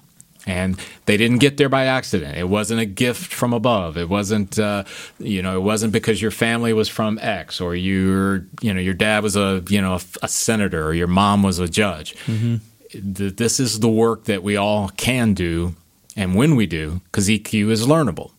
And 0.47 0.79
they 1.07 1.17
didn't 1.17 1.39
get 1.39 1.57
there 1.57 1.69
by 1.69 1.87
accident. 1.87 2.37
It 2.37 2.49
wasn't 2.49 2.81
a 2.81 2.87
gift 2.87 3.33
from 3.33 3.53
above. 3.53 3.97
It 3.97 4.09
wasn't, 4.09 4.59
uh, 4.59 4.85
you 5.19 5.43
know, 5.43 5.57
it 5.57 5.63
wasn't 5.63 5.95
because 5.95 6.21
your 6.21 6.31
family 6.31 6.75
was 6.75 6.89
from 6.89 7.19
X 7.21 7.61
or 7.61 7.75
your, 7.75 8.47
you 8.63 8.73
know, 8.73 8.81
your 8.81 8.95
dad 8.95 9.23
was 9.23 9.35
a, 9.37 9.63
you 9.69 9.81
know, 9.81 9.95
a, 9.95 10.01
a 10.23 10.29
senator 10.29 10.87
or 10.87 10.95
your 10.95 11.07
mom 11.07 11.43
was 11.43 11.59
a 11.59 11.69
judge. 11.69 12.15
Mm-hmm. 12.27 12.57
This 12.95 13.61
is 13.61 13.81
the 13.81 13.89
work 13.89 14.25
that 14.25 14.43
we 14.43 14.57
all 14.57 14.89
can 14.91 15.35
do, 15.35 15.75
and 16.17 16.35
when 16.35 16.57
we 16.57 16.67
do, 16.67 17.01
because 17.05 17.29
EQ 17.29 17.71
is 17.71 17.87
learnable. 17.87 18.33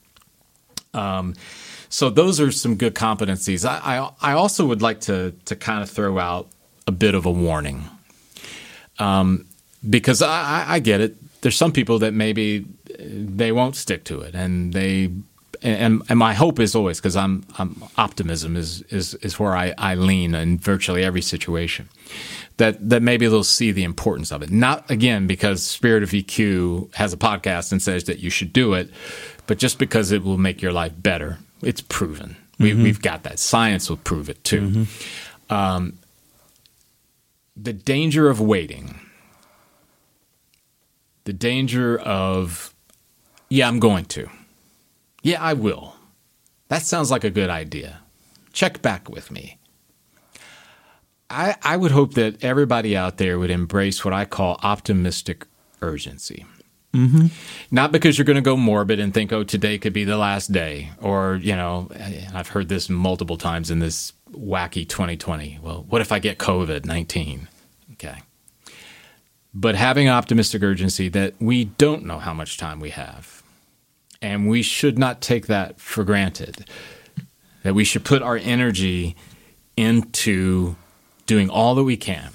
Um, 0.94 1.36
so 1.90 2.10
those 2.10 2.40
are 2.40 2.52
some 2.52 2.76
good 2.76 2.96
competencies. 2.96 3.68
I, 3.68 3.98
I, 3.98 4.32
I 4.32 4.34
also 4.34 4.66
would 4.66 4.82
like 4.82 5.02
to 5.02 5.34
to 5.46 5.56
kind 5.56 5.84
of 5.84 5.90
throw 5.90 6.20
out 6.20 6.48
a 6.88 6.92
bit 6.92 7.16
of 7.16 7.26
a 7.26 7.32
warning, 7.32 7.84
um, 8.98 9.46
because 9.88 10.22
I, 10.22 10.66
I 10.68 10.80
get 10.80 11.02
it. 11.02 11.16
There's 11.42 11.56
some 11.58 11.72
people 11.72 12.00
that 12.00 12.14
maybe 12.14 12.66
they 13.00 13.52
won't 13.52 13.76
stick 13.76 14.04
to 14.06 14.22
it, 14.22 14.36
and 14.36 14.74
they 14.74 15.12
and, 15.62 16.02
and 16.10 16.20
my 16.20 16.34
hope 16.34 16.60
is 16.60 16.76
always 16.76 17.00
because 17.00 17.16
I'm, 17.16 17.46
I'm 17.58 17.84
optimism 17.98 18.56
is 18.56 18.82
is 18.84 19.16
is 19.16 19.40
where 19.40 19.56
I, 19.56 19.74
I 19.78 19.96
lean 19.96 20.36
in 20.36 20.58
virtually 20.58 21.04
every 21.04 21.22
situation. 21.22 21.90
That 22.58 22.90
that 22.90 23.02
maybe 23.02 23.28
they'll 23.28 23.44
see 23.44 23.72
the 23.72 23.84
importance 23.84 24.32
of 24.32 24.42
it. 24.42 24.52
Not 24.52 24.90
again 24.90 25.28
because 25.28 25.64
Spirit 25.64 26.04
of 26.04 26.10
EQ 26.10 26.94
has 26.96 27.14
a 27.14 27.18
podcast 27.18 27.72
and 27.72 27.82
says 27.82 28.06
that 28.06 28.20
you 28.20 28.30
should 28.30 28.54
do 28.54 28.74
it, 28.74 28.90
but 29.48 29.58
just 29.58 29.80
because 29.80 30.12
it 30.12 30.24
will 30.24 30.38
make 30.38 30.62
your 30.62 30.74
life 30.74 30.94
better 30.98 31.40
it's 31.62 31.82
proven. 31.82 32.36
We, 32.58 32.72
mm-hmm. 32.72 32.84
We've 32.84 33.02
got 33.02 33.24
that. 33.24 33.40
Science 33.40 33.90
will 33.90 33.98
prove 33.98 34.30
it 34.30 34.44
too. 34.44 34.62
Mm-hmm. 34.62 35.54
Um, 35.54 36.00
the 37.56 37.74
danger 37.74 38.30
of 38.30 38.40
waiting, 38.40 39.00
the 41.26 41.34
danger 41.34 41.98
of, 41.98 42.74
yeah, 43.50 43.68
I'm 43.68 43.80
going 43.80 44.06
to. 44.06 44.30
Yeah, 45.22 45.42
I 45.42 45.54
will. 45.54 45.96
That 46.70 46.84
sounds 46.84 47.12
like 47.12 47.24
a 47.24 47.30
good 47.30 47.50
idea. 47.50 48.02
Check 48.54 48.82
back 48.82 49.10
with 49.10 49.32
me. 49.32 49.58
I, 51.30 51.56
I 51.62 51.78
would 51.78 51.92
hope 51.92 52.16
that 52.16 52.44
everybody 52.44 52.98
out 52.98 53.18
there 53.18 53.38
would 53.38 53.52
embrace 53.52 54.04
what 54.04 54.14
I 54.14 54.26
call 54.26 54.60
optimistic 54.64 55.46
urgency. 55.82 56.46
Mm-hmm. 56.94 57.28
Not 57.70 57.92
because 57.92 58.18
you're 58.18 58.26
going 58.26 58.36
to 58.36 58.42
go 58.42 58.58
morbid 58.58 59.00
and 59.00 59.14
think, 59.14 59.32
oh, 59.32 59.44
today 59.44 59.78
could 59.78 59.94
be 59.94 60.04
the 60.04 60.18
last 60.18 60.52
day. 60.52 60.90
Or, 61.00 61.36
you 61.36 61.56
know, 61.56 61.90
I've 62.34 62.48
heard 62.48 62.68
this 62.68 62.90
multiple 62.90 63.38
times 63.38 63.70
in 63.70 63.80
this 63.80 64.14
wacky 64.32 64.88
2020. 64.88 65.60
Well, 65.62 65.86
what 65.88 66.02
if 66.02 66.12
I 66.12 66.18
get 66.20 66.40
COVID 66.40 66.86
19? 66.86 67.48
Okay. 67.94 68.24
But 69.54 69.76
having 69.76 70.10
optimistic 70.10 70.64
urgency 70.64 71.10
that 71.10 71.36
we 71.40 71.66
don't 71.66 72.06
know 72.06 72.20
how 72.20 72.34
much 72.34 72.58
time 72.58 72.80
we 72.80 72.90
have. 72.92 73.39
And 74.22 74.50
we 74.50 74.62
should 74.62 75.00
not 75.00 75.22
take 75.22 75.48
that 75.48 75.80
for 75.80 76.04
granted. 76.04 76.66
That 77.64 77.74
we 77.74 77.84
should 77.84 78.04
put 78.04 78.22
our 78.22 78.38
energy 78.38 79.16
into 79.78 80.76
doing 81.26 81.50
all 81.50 81.76
that 81.76 81.84
we 81.84 81.98
can. 81.98 82.32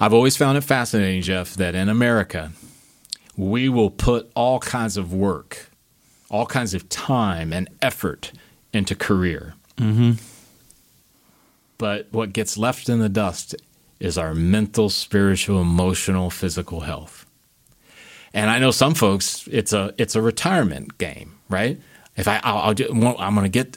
I've 0.00 0.14
always 0.14 0.36
found 0.36 0.58
it 0.58 0.62
fascinating, 0.62 1.22
Jeff, 1.22 1.54
that 1.54 1.74
in 1.74 1.88
America, 1.88 2.52
we 3.36 3.68
will 3.68 3.90
put 3.90 4.30
all 4.34 4.58
kinds 4.60 4.96
of 4.96 5.12
work, 5.12 5.70
all 6.30 6.46
kinds 6.46 6.74
of 6.74 6.88
time 6.88 7.52
and 7.52 7.68
effort 7.82 8.32
into 8.72 8.94
career. 8.94 9.54
Mm-hmm. 9.76 10.12
But 11.78 12.08
what 12.10 12.32
gets 12.32 12.58
left 12.58 12.88
in 12.88 12.98
the 12.98 13.08
dust 13.08 13.54
is 14.00 14.18
our 14.18 14.34
mental, 14.34 14.88
spiritual, 14.90 15.60
emotional, 15.60 16.30
physical 16.30 16.80
health. 16.80 17.26
And 18.34 18.50
I 18.50 18.58
know 18.58 18.70
some 18.70 18.94
folks, 18.94 19.48
it's 19.50 19.72
a 19.72 19.94
it's 19.98 20.14
a 20.14 20.22
retirement 20.22 20.98
game, 20.98 21.38
right? 21.48 21.80
If 22.16 22.26
I, 22.26 22.40
I'll, 22.42 22.58
I'll 22.58 22.74
do, 22.74 22.88
I'm 22.90 23.34
going 23.36 23.44
to 23.44 23.48
get, 23.48 23.76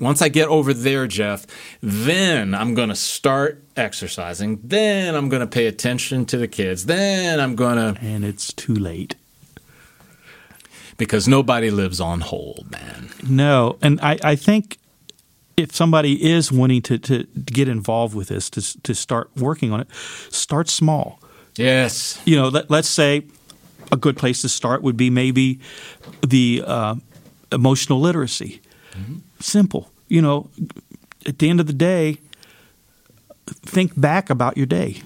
once 0.00 0.20
I 0.20 0.28
get 0.28 0.48
over 0.48 0.74
there, 0.74 1.06
Jeff, 1.06 1.46
then 1.80 2.52
I'm 2.52 2.74
going 2.74 2.88
to 2.88 2.96
start 2.96 3.62
exercising. 3.76 4.58
Then 4.64 5.14
I'm 5.14 5.28
going 5.28 5.38
to 5.38 5.46
pay 5.46 5.68
attention 5.68 6.26
to 6.26 6.36
the 6.36 6.48
kids. 6.48 6.86
Then 6.86 7.38
I'm 7.38 7.54
going 7.54 7.76
to. 7.76 8.00
And 8.00 8.24
it's 8.24 8.52
too 8.52 8.74
late. 8.74 9.14
Because 10.96 11.28
nobody 11.28 11.70
lives 11.70 12.00
on 12.00 12.22
hold, 12.22 12.66
man. 12.72 13.10
No. 13.22 13.78
And 13.80 14.00
I, 14.00 14.18
I 14.24 14.34
think 14.34 14.78
if 15.56 15.72
somebody 15.72 16.28
is 16.28 16.50
wanting 16.50 16.82
to, 16.82 16.98
to 16.98 17.22
get 17.44 17.68
involved 17.68 18.16
with 18.16 18.26
this, 18.26 18.50
to, 18.50 18.82
to 18.82 18.96
start 18.96 19.30
working 19.36 19.72
on 19.72 19.82
it, 19.82 19.88
start 20.30 20.68
small. 20.68 21.20
Yes. 21.54 22.20
You 22.24 22.34
know, 22.34 22.48
let, 22.48 22.68
let's 22.68 22.88
say 22.88 23.26
a 23.92 23.96
good 23.96 24.16
place 24.16 24.42
to 24.42 24.48
start 24.48 24.82
would 24.82 24.96
be 24.96 25.10
maybe 25.10 25.60
the 26.26 26.62
uh, 26.66 26.94
emotional 27.52 28.00
literacy. 28.00 28.60
Mm-hmm. 28.92 29.18
Simple. 29.40 29.90
You 30.08 30.22
know, 30.22 30.50
at 31.26 31.38
the 31.38 31.50
end 31.50 31.60
of 31.60 31.66
the 31.66 31.72
day, 31.72 32.18
think 33.46 33.98
back 34.00 34.30
about 34.30 34.56
your 34.56 34.66
day. 34.66 35.02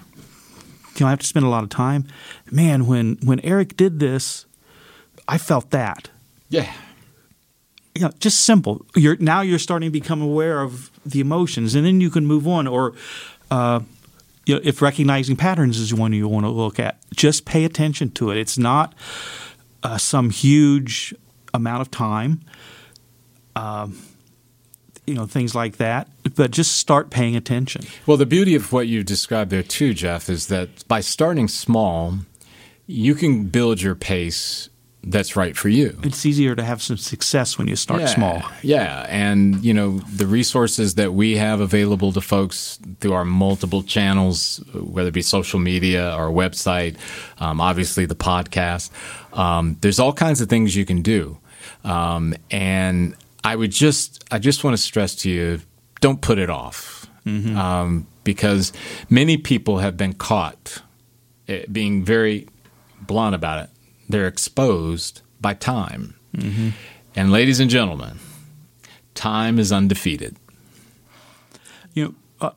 You 0.95 1.05
don't 1.05 1.11
have 1.11 1.21
to 1.21 1.27
spend 1.27 1.47
a 1.47 1.49
lot 1.49 1.63
of 1.63 1.71
time. 1.71 2.07
Man, 2.51 2.87
when 2.87 3.17
when 3.23 3.41
Eric 3.41 3.77
did 3.77 4.01
this, 4.01 4.45
I 5.27 5.39
felt 5.39 5.71
that. 5.71 6.11
Yeah. 6.51 6.71
You 7.95 8.03
know, 8.03 8.13
just 8.21 8.41
simple. 8.41 8.85
You're 8.95 9.17
now 9.17 9.41
you're 9.41 9.59
starting 9.59 9.87
to 9.87 9.93
become 9.93 10.21
aware 10.21 10.61
of 10.61 10.91
the 11.07 11.21
emotions, 11.21 11.75
and 11.75 11.87
then 11.87 12.01
you 12.01 12.11
can 12.11 12.27
move 12.27 12.47
on. 12.47 12.67
Or, 12.67 12.95
uh, 13.51 13.81
you 14.51 14.57
know, 14.57 14.63
if 14.65 14.83
recognizing 14.83 15.37
patterns 15.37 15.79
is 15.79 15.95
one 15.95 16.13
you 16.13 16.27
want 16.27 16.45
to 16.45 16.51
look 16.51 16.81
at, 16.81 16.99
just 17.15 17.45
pay 17.45 17.65
attention 17.65 18.11
to 18.11 18.33
it. 18.33 18.37
It's 18.37 18.59
not 18.59 18.95
uh, 19.85 19.97
some 19.97 20.31
huge 20.31 21.15
amount 21.55 21.83
of 21.83 21.91
time, 21.93 22.41
um, 23.55 23.97
you 25.07 25.15
know, 25.15 25.27
things 25.27 25.55
like 25.55 25.77
that. 25.77 26.09
But 26.35 26.51
just 26.51 26.79
start 26.79 27.11
paying 27.11 27.37
attention. 27.37 27.83
Well, 28.07 28.17
the 28.17 28.27
beauty 28.27 28.57
of 28.57 28.73
what 28.73 28.89
you 28.89 29.05
described 29.05 29.53
there 29.53 29.63
too, 29.63 29.95
Jeff, 29.95 30.29
is 30.29 30.49
that 30.49 30.87
by 30.89 31.01
starting 31.01 31.47
small, 31.47 32.19
you 32.89 33.15
can 33.15 33.47
build 33.47 33.81
your 33.81 33.95
pace 33.95 34.69
that's 35.03 35.35
right 35.35 35.57
for 35.57 35.69
you. 35.69 35.99
It's 36.03 36.27
easier 36.27 36.55
to 36.55 36.63
have 36.63 36.83
some 36.83 36.97
success 36.97 37.57
when 37.57 37.69
you 37.69 37.77
start 37.77 38.01
yeah, 38.01 38.07
small. 38.07 38.43
Yeah, 38.63 39.07
and 39.09 39.65
you 39.65 39.73
know 39.73 39.99
the 39.99 40.27
resources 40.27 40.97
that 40.97 41.15
we 41.15 41.37
have 41.37 41.61
available 41.61 42.13
to 42.13 42.21
folks 42.21 42.79
through 43.01 43.15
our 43.15 43.25
multiple 43.25 43.83
channels, 43.83 44.63
whether 44.75 45.09
it 45.09 45.15
be 45.15 45.23
social 45.23 45.59
media, 45.59 46.11
our 46.11 46.29
website, 46.29 46.97
um, 47.39 47.61
obviously 47.61 48.05
the 48.05 48.15
podcast. 48.15 48.91
Um, 49.37 49.77
there's 49.81 49.99
all 49.99 50.13
kinds 50.13 50.41
of 50.41 50.49
things 50.49 50.77
you 50.77 50.85
can 50.85 51.03
do. 51.03 51.39
Um, 51.85 52.35
and 52.51 53.17
I 53.45 53.57
would 53.57 53.71
just, 53.71 54.25
I 54.31 54.39
just 54.39 54.65
want 54.65 54.77
to 54.77 54.83
stress 54.83 55.15
to 55.17 55.31
you, 55.31 55.61
don't 56.01 56.21
put 56.21 56.39
it 56.39 56.51
off, 56.51 57.07
mm-hmm. 57.25 57.57
um, 57.57 58.07
because 58.25 58.73
many 59.09 59.37
people 59.37 59.79
have 59.79 59.97
been 59.97 60.13
caught 60.13 60.83
eh, 61.49 61.65
being 61.71 62.05
very 62.05 62.49
blunt 63.01 63.35
about 63.35 63.65
it. 63.65 63.71
They're 64.11 64.27
exposed 64.27 65.23
by 65.41 65.55
time, 65.55 66.17
mm-hmm. 66.37 66.71
and 67.17 67.33
ladies 67.33 67.61
and 67.61 67.71
gentlemen, 67.71 68.19
time 69.15 69.59
is 69.59 69.73
undefeated. 69.73 70.37
You 71.95 72.05
know, 72.05 72.15
uh, 72.41 72.51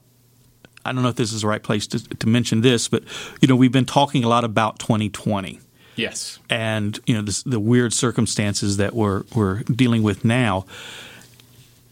I 0.86 0.92
don't 0.92 1.04
know 1.04 1.10
if 1.10 1.16
this 1.16 1.32
is 1.32 1.42
the 1.42 1.48
right 1.48 1.64
place 1.64 1.88
to, 1.88 2.00
to 2.00 2.28
mention 2.28 2.62
this, 2.62 2.88
but 2.88 3.04
you 3.42 3.48
know, 3.48 3.56
we've 3.56 3.72
been 3.72 3.86
talking 3.86 4.24
a 4.24 4.28
lot 4.28 4.44
about 4.44 4.80
2020 4.80 5.60
Yes. 5.96 6.40
And 6.50 7.00
you 7.06 7.14
know 7.16 7.22
this, 7.22 7.44
the 7.44 7.60
weird 7.60 7.94
circumstances 7.94 8.78
that 8.78 8.94
we're 8.94 9.24
we're 9.36 9.62
dealing 9.64 10.04
with 10.04 10.26
now. 10.26 10.66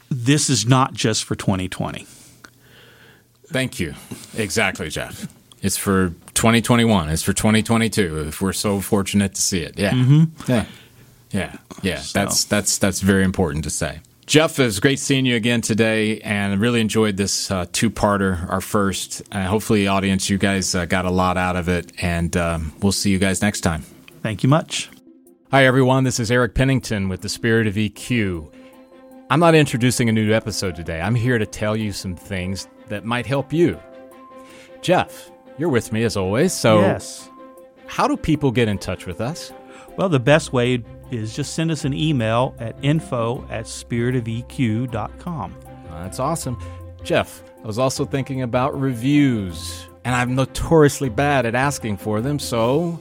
This 0.09 0.49
is 0.49 0.65
not 0.65 0.93
just 0.93 1.23
for 1.23 1.35
2020. 1.35 2.05
Thank 3.47 3.79
you. 3.79 3.93
Exactly, 4.35 4.89
Jeff. 4.89 5.27
It's 5.61 5.77
for 5.77 6.09
2021. 6.33 7.09
It's 7.09 7.23
for 7.23 7.33
2022. 7.33 8.27
If 8.27 8.41
we're 8.41 8.53
so 8.53 8.81
fortunate 8.81 9.35
to 9.35 9.41
see 9.41 9.61
it, 9.61 9.77
yeah, 9.77 9.91
mm-hmm. 9.91 10.51
yeah, 10.51 10.65
yeah, 11.31 11.57
yeah. 11.83 11.97
So. 11.97 12.19
That's 12.19 12.43
that's 12.45 12.77
that's 12.79 13.01
very 13.01 13.23
important 13.23 13.63
to 13.65 13.69
say. 13.69 13.99
Jeff, 14.25 14.57
it 14.59 14.63
was 14.63 14.79
great 14.79 14.97
seeing 14.97 15.25
you 15.25 15.35
again 15.35 15.61
today, 15.61 16.19
and 16.21 16.53
I 16.53 16.55
really 16.55 16.79
enjoyed 16.79 17.17
this 17.17 17.51
uh, 17.51 17.65
two-parter, 17.71 18.49
our 18.49 18.61
first. 18.61 19.21
Uh, 19.31 19.45
hopefully, 19.45 19.87
audience, 19.87 20.29
you 20.29 20.37
guys 20.37 20.73
uh, 20.73 20.85
got 20.85 21.05
a 21.05 21.11
lot 21.11 21.37
out 21.37 21.55
of 21.57 21.67
it, 21.67 21.91
and 22.01 22.35
um, 22.37 22.73
we'll 22.81 22.93
see 22.93 23.11
you 23.11 23.19
guys 23.19 23.41
next 23.41 23.61
time. 23.61 23.81
Thank 24.23 24.41
you 24.41 24.49
much. 24.49 24.89
Hi, 25.51 25.65
everyone. 25.65 26.05
This 26.05 26.19
is 26.19 26.31
Eric 26.31 26.55
Pennington 26.55 27.09
with 27.09 27.21
the 27.21 27.29
Spirit 27.29 27.67
of 27.67 27.75
EQ. 27.75 28.53
I'm 29.29 29.41
not 29.41 29.53
introducing 29.53 30.07
a 30.07 30.13
new 30.13 30.31
episode 30.33 30.75
today. 30.75 31.01
I'm 31.01 31.15
here 31.15 31.37
to 31.37 31.45
tell 31.45 31.75
you 31.75 31.91
some 31.91 32.15
things 32.15 32.69
that 32.87 33.03
might 33.03 33.25
help 33.25 33.51
you. 33.51 33.77
Jeff, 34.81 35.29
you're 35.61 35.69
with 35.69 35.93
me 35.93 36.03
as 36.03 36.17
always. 36.17 36.51
So, 36.53 36.79
yes. 36.81 37.29
how 37.85 38.07
do 38.07 38.17
people 38.17 38.51
get 38.51 38.67
in 38.67 38.79
touch 38.79 39.05
with 39.05 39.21
us? 39.21 39.53
Well, 39.95 40.09
the 40.09 40.19
best 40.19 40.51
way 40.53 40.83
is 41.11 41.35
just 41.35 41.53
send 41.53 41.69
us 41.69 41.85
an 41.85 41.93
email 41.93 42.55
at 42.57 42.75
info 42.81 43.45
at 43.51 43.65
spiritofeq.com. 43.65 45.55
That's 45.91 46.19
awesome. 46.19 46.57
Jeff, 47.03 47.43
I 47.63 47.67
was 47.67 47.77
also 47.77 48.05
thinking 48.05 48.41
about 48.41 48.79
reviews, 48.79 49.87
and 50.03 50.15
I'm 50.15 50.33
notoriously 50.33 51.09
bad 51.09 51.45
at 51.45 51.53
asking 51.53 51.97
for 51.97 52.21
them. 52.21 52.39
So, 52.39 52.99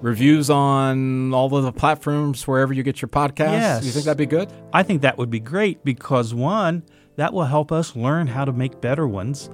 reviews 0.00 0.48
on 0.48 1.34
all 1.34 1.56
of 1.56 1.64
the 1.64 1.72
platforms 1.72 2.46
wherever 2.46 2.72
you 2.72 2.84
get 2.84 3.02
your 3.02 3.08
podcasts. 3.08 3.50
Yes. 3.50 3.84
You 3.84 3.90
think 3.90 4.04
that'd 4.04 4.16
be 4.16 4.26
good? 4.26 4.48
I 4.72 4.84
think 4.84 5.02
that 5.02 5.18
would 5.18 5.30
be 5.30 5.40
great 5.40 5.84
because, 5.84 6.32
one, 6.32 6.84
that 7.16 7.32
will 7.32 7.46
help 7.46 7.72
us 7.72 7.96
learn 7.96 8.28
how 8.28 8.44
to 8.44 8.52
make 8.52 8.80
better 8.80 9.08
ones. 9.08 9.50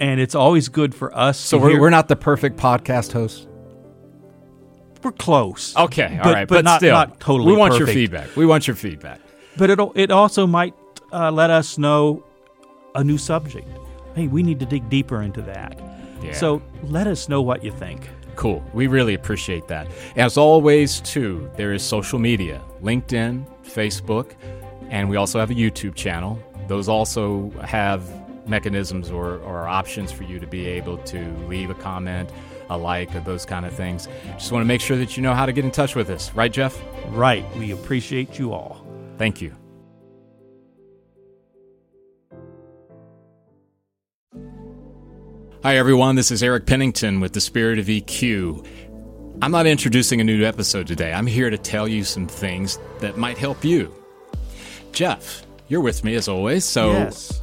And 0.00 0.18
it's 0.18 0.34
always 0.34 0.68
good 0.68 0.94
for 0.94 1.16
us. 1.16 1.38
So, 1.38 1.58
we're, 1.58 1.70
hear- 1.70 1.80
we're 1.80 1.90
not 1.90 2.08
the 2.08 2.16
perfect 2.16 2.56
podcast 2.56 3.12
host? 3.12 3.46
we're 5.02 5.12
close. 5.12 5.76
Okay, 5.76 6.18
all 6.18 6.24
but, 6.24 6.34
right, 6.34 6.48
but, 6.48 6.56
but, 6.56 6.64
not, 6.64 6.80
still, 6.80 6.92
not 6.92 7.20
totally. 7.20 7.52
We 7.52 7.58
want 7.58 7.72
perfect. 7.72 7.88
your 7.88 7.94
feedback. 7.94 8.36
We 8.36 8.46
want 8.46 8.66
your 8.66 8.76
feedback. 8.76 9.20
But 9.56 9.70
it 9.70 9.80
it 9.94 10.10
also 10.10 10.46
might 10.46 10.74
uh, 11.12 11.30
let 11.30 11.50
us 11.50 11.78
know 11.78 12.24
a 12.94 13.04
new 13.04 13.18
subject. 13.18 13.68
Hey, 14.14 14.26
we 14.26 14.42
need 14.42 14.60
to 14.60 14.66
dig 14.66 14.88
deeper 14.88 15.22
into 15.22 15.42
that. 15.42 15.80
Yeah. 16.22 16.32
So 16.32 16.62
let 16.82 17.06
us 17.06 17.28
know 17.28 17.40
what 17.40 17.64
you 17.64 17.70
think. 17.70 18.08
Cool. 18.36 18.64
We 18.72 18.86
really 18.86 19.14
appreciate 19.14 19.68
that. 19.68 19.86
As 20.16 20.36
always, 20.36 21.00
too, 21.00 21.50
there 21.56 21.72
is 21.72 21.82
social 21.82 22.18
media 22.18 22.60
LinkedIn, 22.82 23.44
Facebook, 23.64 24.32
and 24.88 25.08
we 25.08 25.16
also 25.16 25.38
have 25.38 25.50
a 25.50 25.54
YouTube 25.54 25.94
channel. 25.94 26.38
Those 26.68 26.88
also 26.88 27.50
have 27.62 28.02
mechanisms 28.50 29.10
or, 29.10 29.38
or 29.38 29.66
options 29.66 30.12
for 30.12 30.24
you 30.24 30.38
to 30.38 30.46
be 30.46 30.66
able 30.66 30.98
to 30.98 31.24
leave 31.46 31.70
a 31.70 31.74
comment 31.74 32.30
a 32.70 32.78
like, 32.78 33.14
or 33.14 33.20
those 33.20 33.44
kind 33.44 33.66
of 33.66 33.72
things. 33.72 34.08
Just 34.34 34.52
want 34.52 34.62
to 34.62 34.66
make 34.66 34.80
sure 34.80 34.96
that 34.96 35.16
you 35.16 35.22
know 35.22 35.34
how 35.34 35.44
to 35.44 35.52
get 35.52 35.64
in 35.64 35.70
touch 35.70 35.96
with 35.96 36.08
us. 36.08 36.32
Right, 36.34 36.52
Jeff? 36.52 36.80
Right. 37.08 37.44
We 37.56 37.72
appreciate 37.72 38.38
you 38.38 38.52
all. 38.52 38.86
Thank 39.18 39.42
you. 39.42 39.54
Hi, 45.62 45.76
everyone. 45.76 46.14
This 46.14 46.30
is 46.30 46.42
Eric 46.42 46.64
Pennington 46.64 47.20
with 47.20 47.34
the 47.34 47.40
Spirit 47.40 47.78
of 47.78 47.86
EQ. 47.86 48.66
I'm 49.42 49.50
not 49.50 49.66
introducing 49.66 50.20
a 50.20 50.24
new 50.24 50.42
episode 50.44 50.86
today. 50.86 51.12
I'm 51.12 51.26
here 51.26 51.50
to 51.50 51.58
tell 51.58 51.86
you 51.86 52.04
some 52.04 52.26
things 52.26 52.78
that 53.00 53.18
might 53.18 53.36
help 53.36 53.62
you. 53.64 53.94
Jeff, 54.92 55.44
you're 55.68 55.82
with 55.82 56.02
me 56.02 56.14
as 56.14 56.28
always. 56.28 56.64
So, 56.64 56.92
yes. 56.92 57.42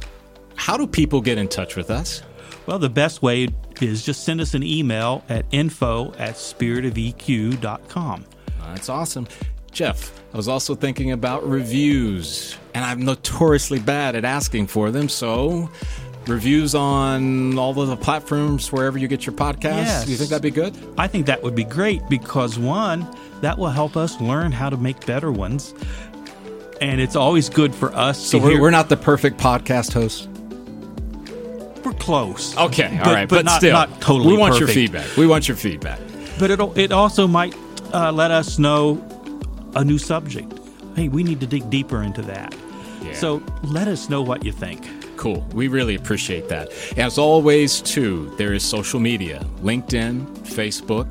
How 0.58 0.76
do 0.76 0.86
people 0.88 1.20
get 1.20 1.38
in 1.38 1.46
touch 1.46 1.76
with 1.76 1.88
us? 1.88 2.20
Well, 2.66 2.80
the 2.80 2.90
best 2.90 3.22
way 3.22 3.48
is 3.80 4.04
just 4.04 4.24
send 4.24 4.40
us 4.40 4.54
an 4.54 4.64
email 4.64 5.24
at 5.28 5.46
info 5.52 6.12
at 6.18 6.34
spiritofeq.com. 6.34 8.24
That's 8.66 8.88
awesome. 8.88 9.28
Jeff, 9.70 10.20
I 10.34 10.36
was 10.36 10.48
also 10.48 10.74
thinking 10.74 11.12
about 11.12 11.48
reviews, 11.48 12.58
and 12.74 12.84
I'm 12.84 13.04
notoriously 13.04 13.78
bad 13.78 14.16
at 14.16 14.24
asking 14.24 14.66
for 14.66 14.90
them. 14.90 15.08
So, 15.08 15.70
reviews 16.26 16.74
on 16.74 17.56
all 17.56 17.80
of 17.80 17.88
the 17.88 17.96
platforms 17.96 18.72
wherever 18.72 18.98
you 18.98 19.06
get 19.06 19.24
your 19.24 19.36
podcasts. 19.36 19.86
Yes. 19.86 20.04
Do 20.06 20.10
you 20.10 20.16
think 20.16 20.30
that'd 20.30 20.42
be 20.42 20.50
good? 20.50 20.76
I 20.98 21.06
think 21.06 21.26
that 21.26 21.40
would 21.42 21.54
be 21.54 21.64
great 21.64 22.02
because, 22.10 22.58
one, 22.58 23.06
that 23.42 23.56
will 23.56 23.70
help 23.70 23.96
us 23.96 24.20
learn 24.20 24.50
how 24.50 24.68
to 24.70 24.76
make 24.76 25.06
better 25.06 25.30
ones. 25.30 25.72
And 26.80 27.00
it's 27.00 27.16
always 27.16 27.48
good 27.48 27.74
for 27.74 27.94
us. 27.94 28.18
So, 28.18 28.38
we're, 28.38 28.60
we're 28.60 28.70
not 28.70 28.88
the 28.88 28.96
perfect 28.96 29.38
podcast 29.38 29.92
host 29.92 30.28
we're 31.88 31.98
close. 31.98 32.56
Okay, 32.56 32.98
all 32.98 33.04
but, 33.04 33.14
right, 33.14 33.28
but, 33.28 33.36
but, 33.36 33.44
not, 33.46 33.58
still, 33.58 33.72
not 33.72 34.00
totally. 34.00 34.32
We 34.32 34.38
want 34.38 34.54
perfect. 34.54 34.68
your 34.68 34.74
feedback. 34.74 35.16
We 35.16 35.26
want 35.26 35.48
your 35.48 35.56
feedback. 35.56 36.00
But 36.38 36.50
it 36.50 36.60
it 36.76 36.92
also 36.92 37.26
might 37.26 37.54
uh, 37.92 38.12
let 38.12 38.30
us 38.30 38.58
know 38.58 39.02
a 39.74 39.84
new 39.84 39.98
subject. 39.98 40.52
Hey, 40.94 41.08
we 41.08 41.22
need 41.22 41.40
to 41.40 41.46
dig 41.46 41.68
deeper 41.70 42.02
into 42.02 42.22
that. 42.22 42.54
Yeah. 43.02 43.14
So 43.14 43.42
let 43.62 43.88
us 43.88 44.08
know 44.08 44.22
what 44.22 44.44
you 44.44 44.52
think. 44.52 44.86
Cool. 45.16 45.46
We 45.52 45.68
really 45.68 45.94
appreciate 45.94 46.48
that. 46.48 46.70
As 46.96 47.18
always, 47.18 47.80
too, 47.80 48.32
there 48.36 48.52
is 48.52 48.62
social 48.62 49.00
media 49.00 49.44
LinkedIn, 49.62 50.26
Facebook, 50.40 51.08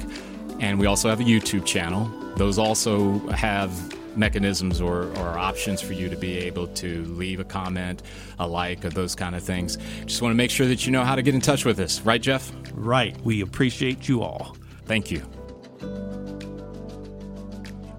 and 0.61 0.79
we 0.79 0.85
also 0.85 1.09
have 1.09 1.19
a 1.19 1.23
YouTube 1.23 1.65
channel. 1.65 2.05
Those 2.37 2.57
also 2.57 3.19
have 3.29 3.71
mechanisms 4.17 4.81
or, 4.81 5.05
or 5.17 5.37
options 5.37 5.81
for 5.81 5.93
you 5.93 6.09
to 6.09 6.15
be 6.15 6.37
able 6.37 6.67
to 6.67 7.05
leave 7.05 7.39
a 7.39 7.45
comment, 7.45 8.03
a 8.39 8.47
like, 8.47 8.83
or 8.83 8.89
those 8.89 9.15
kind 9.15 9.35
of 9.35 9.43
things. 9.43 9.77
Just 10.05 10.21
want 10.21 10.31
to 10.31 10.35
make 10.35 10.51
sure 10.51 10.67
that 10.67 10.85
you 10.85 10.91
know 10.91 11.03
how 11.03 11.15
to 11.15 11.21
get 11.21 11.35
in 11.35 11.41
touch 11.41 11.65
with 11.65 11.79
us. 11.79 12.01
Right, 12.01 12.21
Jeff? 12.21 12.51
Right. 12.73 13.15
We 13.23 13.41
appreciate 13.41 14.07
you 14.07 14.23
all. 14.23 14.55
Thank 14.85 15.11
you. 15.11 15.25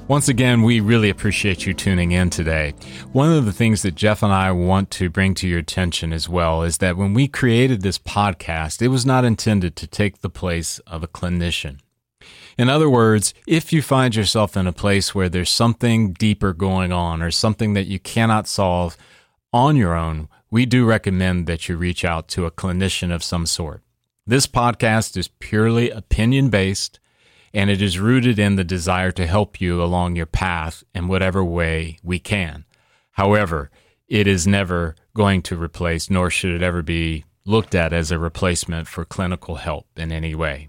Once 0.09 0.29
again, 0.31 0.63
we 0.63 0.81
really 0.81 1.11
appreciate 1.11 1.67
you 1.67 1.75
tuning 1.75 2.13
in 2.13 2.31
today. 2.31 2.73
One 3.13 3.31
of 3.31 3.45
the 3.45 3.53
things 3.53 3.83
that 3.83 3.95
Jeff 3.95 4.23
and 4.23 4.33
I 4.33 4.51
want 4.53 4.91
to 4.93 5.11
bring 5.11 5.35
to 5.35 5.47
your 5.47 5.59
attention 5.59 6.15
as 6.15 6.31
well 6.31 6.63
is 6.63 6.79
that 6.79 6.97
when 6.97 7.13
we 7.13 7.29
created 7.29 7.83
this 7.83 7.99
podcast, 7.99 8.81
it 8.81 8.89
was 8.89 9.05
not 9.05 9.27
intended 9.27 9.77
to 9.77 9.87
take 9.87 10.23
the 10.23 10.31
place 10.31 10.79
of 10.87 11.03
a 11.03 11.09
clinician. 11.09 11.81
In 12.59 12.69
other 12.69 12.91
words, 12.91 13.35
if 13.47 13.73
you 13.73 13.83
find 13.83 14.17
yourself 14.17 14.57
in 14.57 14.67
a 14.67 14.73
place 14.73 15.15
where 15.15 15.29
there's 15.29 15.49
something 15.49 16.13
deeper 16.13 16.53
going 16.53 16.93
on 16.93 17.23
or 17.23 17.31
something 17.31 17.75
that 17.75 17.87
you 17.87 18.01
cannot 18.01 18.49
solve 18.49 18.97
on 19.53 19.77
your 19.77 19.95
own, 19.95 20.29
we 20.51 20.67
do 20.67 20.85
recommend 20.85 21.47
that 21.47 21.69
you 21.69 21.77
reach 21.77 22.05
out 22.05 22.27
to 22.29 22.47
a 22.47 22.51
clinician 22.51 23.15
of 23.15 23.23
some 23.23 23.47
sort. 23.47 23.83
This 24.27 24.49
podcast 24.49 25.17
is 25.17 25.29
purely 25.29 25.91
opinion 25.91 26.51
based 26.51 26.99
and 27.55 27.71
it 27.71 27.81
is 27.81 28.01
rooted 28.01 28.41
in 28.41 28.57
the 28.57 28.65
desire 28.65 29.13
to 29.13 29.27
help 29.27 29.61
you 29.61 29.81
along 29.81 30.17
your 30.17 30.27
path 30.27 30.83
in 30.93 31.07
whatever 31.07 31.45
way 31.45 31.99
we 32.03 32.19
can. 32.19 32.65
However, 33.13 33.71
it 34.09 34.27
is 34.27 34.49
never 34.49 34.97
going 35.15 35.43
to 35.43 35.57
replace, 35.57 36.11
nor 36.11 36.29
should 36.29 36.51
it 36.51 36.63
ever 36.63 36.83
be 36.83 37.25
looked 37.45 37.75
at 37.75 37.93
as 37.93 38.11
a 38.11 38.19
replacement 38.19 38.89
for 38.89 39.05
clinical 39.05 39.57
help 39.57 39.87
in 39.97 40.11
any 40.11 40.35
way. 40.35 40.69